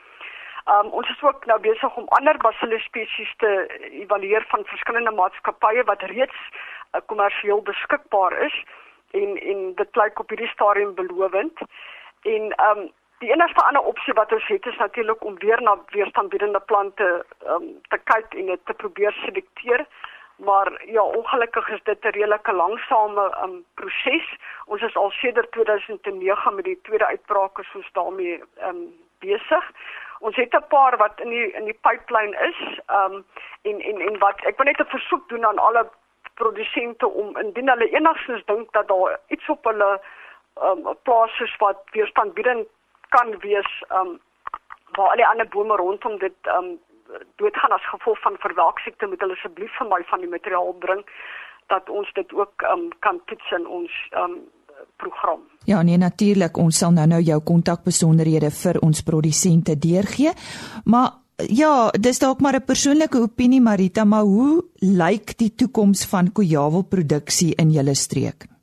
Um, 0.74 0.88
ons 0.98 1.10
is 1.10 1.22
ook 1.22 1.46
nou 1.46 1.60
besig 1.62 1.96
om 1.96 2.08
ander 2.18 2.38
bacillus 2.38 2.84
spesies 2.84 3.34
te 3.38 3.50
evalueer 3.92 4.46
van 4.48 4.66
verskillende 4.66 5.12
maatskappye 5.12 5.84
wat 5.84 6.02
reeds 6.02 6.40
uh, 6.50 7.02
kommersieel 7.06 7.62
beskikbaar 7.62 8.34
is 8.48 8.56
en 9.12 9.38
en 9.52 9.60
dit 9.82 9.92
klink 9.92 10.20
op 10.20 10.30
hierdie 10.30 10.50
stadium 10.54 10.96
belovend. 10.96 11.60
En 12.22 12.52
ehm 12.52 12.80
um, 12.80 12.92
die 13.20 13.32
enigste 13.32 13.62
ander 13.64 13.82
opsie 13.92 14.14
wat 14.14 14.32
ons 14.32 14.48
het 14.48 14.66
is 14.66 14.78
natuurlik 14.78 15.24
om 15.24 15.38
weer 15.40 15.62
na 15.62 15.78
weerstandbiedende 15.94 16.60
plante 16.60 17.26
ehm 17.46 17.54
um, 17.54 17.70
te 17.94 18.00
kyk 18.04 18.34
en 18.34 18.46
dit 18.46 18.66
te 18.66 18.74
probeer 18.74 19.14
selekteer. 19.22 19.86
Maar 20.36 20.82
ja, 20.86 21.02
ongelukkig 21.02 21.70
is 21.70 21.84
dit 21.84 22.06
'n 22.06 22.08
redelike 22.18 22.54
langsame 22.54 23.26
um, 23.44 23.66
proses. 23.74 24.28
Ons 24.66 24.82
is 24.82 24.96
al 24.96 25.12
sedert 25.12 25.52
2009 25.52 26.56
met 26.56 26.66
die 26.66 26.80
tweede 26.82 27.06
uitbraak 27.06 27.60
is 27.60 27.76
ons 27.76 27.92
daarmee 27.92 28.44
ehm 28.58 28.70
um, 28.70 28.84
besig. 29.20 29.72
Ons 30.26 30.36
het 30.36 30.54
'n 30.54 30.68
paar 30.68 30.98
wat 30.98 31.20
in 31.20 31.30
die 31.30 31.52
in 31.52 31.66
die 31.66 31.80
pipeline 31.88 32.36
is. 32.50 32.80
Ehm 32.86 33.14
um, 33.14 33.26
en 33.62 33.82
en 33.82 34.02
en 34.08 34.18
wat 34.18 34.42
ek 34.50 34.58
wil 34.58 34.66
net 34.66 34.80
'n 34.80 34.96
versoek 34.98 35.30
doen 35.30 35.46
aan 35.46 35.60
alle 35.60 35.90
produsente 36.34 37.08
om 37.08 37.38
indien 37.38 37.70
hulle 37.70 37.90
enigstens 37.90 38.46
dink 38.46 38.72
dat 38.72 38.88
daar 38.88 39.20
iets 39.28 39.50
op 39.50 39.64
hulle 39.64 40.02
ehm 40.62 40.88
um, 40.88 40.98
plase 41.04 41.44
is 41.44 41.56
wat 41.58 41.78
weerstandbiedend 41.92 42.68
kan 43.10 43.40
wees 43.40 43.84
ehm 43.88 44.00
um, 44.00 44.20
waar 44.96 45.10
al 45.10 45.22
die 45.22 45.28
ander 45.28 45.48
bome 45.48 45.76
rondom 45.76 46.18
dit 46.18 46.38
ehm 46.42 46.58
um, 46.64 46.80
doodgaan 47.36 47.72
as 47.72 47.90
gevolg 47.90 48.20
van 48.20 48.38
verwelksiekte 48.40 49.08
moet 49.08 49.20
hulle 49.20 49.34
asseblief 49.34 49.78
vir 49.78 49.88
my 49.88 50.04
van 50.04 50.20
die 50.20 50.30
materiaal 50.30 50.74
bring 50.74 51.06
dat 51.68 51.90
ons 51.90 52.14
dit 52.14 52.34
ook 52.34 52.62
ehm 52.62 52.72
um, 52.72 52.90
kan 53.00 53.22
toets 53.26 53.52
in 53.52 53.68
ons 53.68 53.92
ehm 54.12 54.24
um, 54.24 54.52
program. 54.98 55.40
Ja, 55.66 55.82
nee 55.82 55.98
natuurlik, 55.98 56.58
ons 56.58 56.78
sal 56.78 56.92
nou 56.92 57.08
nou 57.08 57.22
jou 57.22 57.40
kontakbesonderhede 57.42 58.52
vir 58.52 58.80
ons 58.86 59.02
produsente 59.02 59.78
deurgee. 59.78 60.34
Maar 60.86 61.14
ja, 61.50 61.90
dis 61.92 62.20
dalk 62.20 62.42
maar 62.42 62.56
'n 62.56 62.66
persoonlike 62.66 63.18
opinie 63.18 63.62
Marita, 63.62 64.04
maar 64.04 64.24
hoe 64.24 64.64
lyk 64.80 65.38
die 65.38 65.56
toekoms 65.56 66.06
van 66.06 66.32
kojawelproduksie 66.32 67.56
in 67.56 67.72
julle 67.72 67.94
streek? 67.94 68.55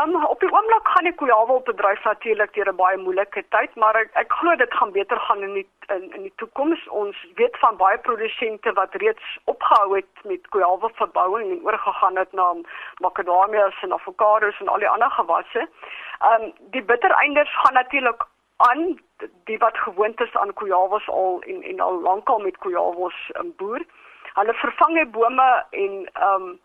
Um, 0.00 0.24
op 0.24 0.40
die 0.40 0.52
oomblik 0.52 0.88
gaan 0.88 1.04
die 1.04 1.14
kojawelbedryf 1.14 2.04
natuurlik 2.04 2.52
deur 2.54 2.68
'n 2.72 2.76
baie 2.76 2.96
moeilike 2.96 3.44
tyd, 3.48 3.74
maar 3.74 3.94
ek, 3.94 4.08
ek 4.12 4.32
glo 4.32 4.54
dit 4.56 4.74
gaan 4.74 4.92
beter 4.92 5.20
gaan 5.20 5.42
in 5.42 5.52
die 5.52 5.68
in, 5.86 6.14
in 6.14 6.22
die 6.22 6.32
toekoms. 6.36 6.88
Ons 6.88 7.26
weet 7.34 7.58
van 7.58 7.76
baie 7.76 7.98
produsente 7.98 8.72
wat 8.72 8.94
reeds 8.94 9.38
opgehou 9.44 9.96
het 9.96 10.24
met 10.24 10.48
kojawelverbouing 10.48 11.50
en 11.50 11.64
oorgegaan 11.64 12.16
het 12.16 12.32
na 12.32 12.54
makadamias 13.00 13.82
en 13.82 13.92
avokados 13.92 14.60
en 14.60 14.68
al 14.68 14.78
die 14.78 14.88
ander 14.88 15.10
gewasse. 15.10 15.68
Um 16.30 16.52
die 16.70 16.82
bittereinders 16.82 17.56
gaan 17.56 17.74
natuurlik 17.74 18.24
aan 18.56 19.00
die 19.44 19.58
wat 19.58 19.78
gewoond 19.78 20.20
is 20.20 20.36
aan 20.36 20.52
kojawels 20.52 21.08
al 21.08 21.42
en 21.46 21.62
en 21.62 21.80
al 21.80 22.00
lankal 22.00 22.38
met 22.38 22.58
kojawels 22.58 23.30
um, 23.36 23.52
boer. 23.56 23.84
Hulle 24.34 24.54
vervang 24.54 24.94
die 24.94 25.06
bome 25.06 25.64
en 25.70 26.08
um 26.32 26.60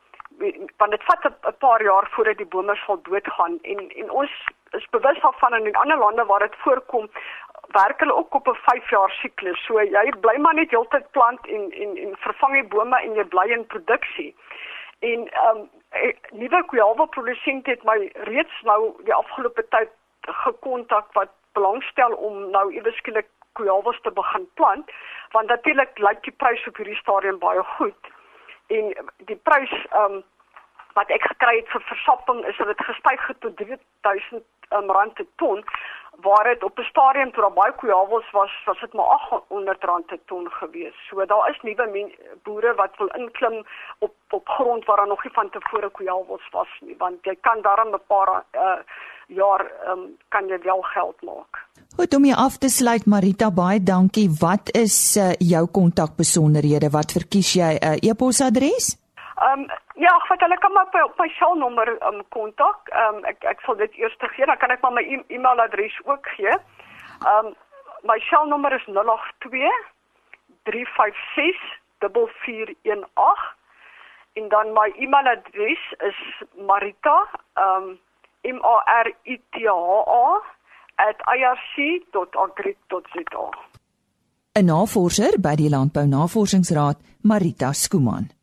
want 0.78 0.92
dit 0.92 1.04
vat 1.04 1.26
'n 1.26 1.58
paar 1.60 1.84
jaar 1.84 2.08
voordat 2.12 2.38
die 2.38 2.46
bome 2.46 2.76
sal 2.76 3.02
doodgaan 3.02 3.60
en 3.62 3.90
en 3.90 4.12
ons 4.12 4.32
is 4.72 4.90
bewus 4.90 5.20
daarvan 5.22 5.54
in 5.54 5.76
ander 5.76 5.98
lande 5.98 6.26
waar 6.26 6.40
dit 6.40 6.56
voorkom 6.56 7.10
werk 7.68 8.00
hulle 8.00 8.16
ook 8.16 8.34
op 8.34 8.48
'n 8.48 8.56
5 8.56 8.90
jaar 8.90 9.12
siklus. 9.12 9.66
So 9.66 9.82
jy 9.82 10.13
bly 10.20 10.38
maar 10.38 10.54
net 10.54 10.70
heeltyd 10.70 11.12
plant 11.12 11.48
en 11.48 11.72
en 11.72 11.98
en 11.98 12.18
vervang 12.18 12.54
die 12.54 12.68
bome 12.68 13.02
en 13.02 13.13
jy 13.13 13.24
bly 13.24 13.48
in 13.52 13.68
produksie. 13.68 14.36
En 15.00 15.28
ehm 15.32 15.58
um, 15.58 15.70
nuwe 16.32 16.66
kwialwe 16.66 17.08
produsente 17.08 17.70
het 17.70 17.84
my 17.84 18.12
reeds 18.13 18.62
nou 18.62 19.04
die 19.04 19.13
afgelope 19.13 19.68
tyd 19.68 19.90
gekontak 20.22 21.08
wat 21.13 21.30
belangstel 21.54 22.13
om 22.13 22.50
nou 22.50 22.74
eweskielik 22.74 23.28
kujawels 23.54 24.00
te 24.02 24.12
begin 24.12 24.50
plant, 24.54 24.92
want 25.32 25.48
natuurlik 25.48 25.98
lyk 25.98 26.24
die 26.24 26.36
prys 26.44 26.68
op 26.68 26.78
hierdie 26.78 26.96
stadium 27.02 27.40
baie 27.40 27.63
goed. 27.63 28.16
En 28.67 28.93
die 29.30 29.39
prys 29.47 29.73
um, 29.95 30.23
wat 30.93 31.12
ek 31.13 31.23
gekry 31.30 31.60
het 31.60 31.69
vir 31.71 31.84
versapping 31.89 32.45
is 32.45 32.58
dat 32.58 32.67
dit 32.67 32.86
gestyg 32.89 33.27
het 33.27 33.39
tot 33.39 33.58
3000 33.58 34.43
um, 34.75 34.91
rand 34.91 35.13
per 35.13 35.27
ton 35.36 35.63
waar 36.21 36.43
dit 36.43 36.63
op 36.63 36.77
'n 36.77 36.89
stadium 36.93 37.32
toe 37.32 37.41
daar 37.41 37.53
baie 37.53 37.75
kujawels 37.75 38.32
was, 38.32 38.51
was 38.65 38.80
dit 38.80 38.93
maar 38.93 39.06
800 39.06 39.84
rand 39.84 40.06
per 40.06 40.19
ton 40.25 40.51
gewees. 40.51 40.97
So 41.10 41.25
daar 41.25 41.49
is 41.49 41.60
nuwe 41.62 42.12
boere 42.43 42.73
wat 42.75 42.97
wil 42.97 43.08
inklim 43.08 43.65
op 43.99 44.13
op 44.30 44.47
grond 44.49 44.86
waar 44.86 44.97
daar 44.97 45.08
nog 45.08 45.23
nie 45.23 45.34
van 45.34 45.49
tevore 45.49 45.91
kujawels 45.91 46.49
was 46.51 46.67
nie, 46.80 46.95
want 46.97 47.17
jy 47.21 47.38
kan 47.41 47.62
daarom 47.62 47.93
'n 47.93 48.01
paar 48.08 48.43
uh, 48.51 48.80
jaar 49.27 49.71
um, 49.88 50.17
kan 50.27 50.47
jy 50.47 50.60
wel 50.62 50.82
geld 50.82 51.21
maak. 51.21 51.65
Goed 51.95 52.15
om 52.15 52.25
jy 52.25 52.34
af 52.34 52.58
te 52.58 52.69
sluit 52.69 53.06
Marita, 53.06 53.51
baie 53.51 53.84
dankie. 53.84 54.30
Wat 54.39 54.75
is 54.75 55.17
uh, 55.17 55.34
jou 55.38 55.67
kontakbesonderhede? 55.67 56.89
Wat 56.89 57.12
verkies 57.12 57.53
jy 57.53 57.77
'n 57.80 57.86
uh, 57.86 58.10
e-posadres? 58.10 59.07
Ehm 59.38 59.60
um, 59.60 59.65
ja, 59.93 60.13
vat 60.28 60.41
hulle 60.41 60.58
kan 60.58 60.71
maar 60.73 61.04
op 61.04 61.17
my 61.17 61.28
selnommer 61.28 61.88
ehm 61.97 62.13
um, 62.13 62.23
kontak. 62.30 62.89
Ehm 62.89 63.15
um, 63.15 63.23
ek 63.23 63.43
ek 63.43 63.60
sal 63.65 63.76
dit 63.78 63.93
eers 64.02 64.15
gee, 64.19 64.45
dan 64.45 64.58
kan 64.58 64.71
ek 64.73 64.82
maar 64.82 64.95
my 64.97 65.04
e 65.04 65.23
e-mailadres 65.28 66.00
ook 66.06 66.28
gee. 66.36 66.56
Ehm 67.26 67.45
um, 67.45 67.56
my 68.04 68.19
selnommer 68.30 68.73
is 68.73 68.86
082 68.86 69.69
356 70.63 71.58
4418 72.00 73.56
en 74.34 74.50
dan 74.50 74.73
my 74.73 74.93
e-mailadres 74.97 75.84
is 76.10 76.19
marita 76.67 77.17
ehm 77.54 77.84
um, 77.84 78.00
m 78.56 78.60
a 78.63 78.76
r 79.04 79.08
i 79.23 79.38
t 79.52 79.56
h 79.62 79.67
a 79.67 80.41
@irc.agric.za 81.38 82.65
'n 84.58 84.65
Navorser 84.65 85.34
by 85.39 85.56
die 85.56 85.69
Landbou 85.69 86.06
Navorsingsraad, 86.08 86.97
Marita 87.21 87.71
Skuman. 87.73 88.37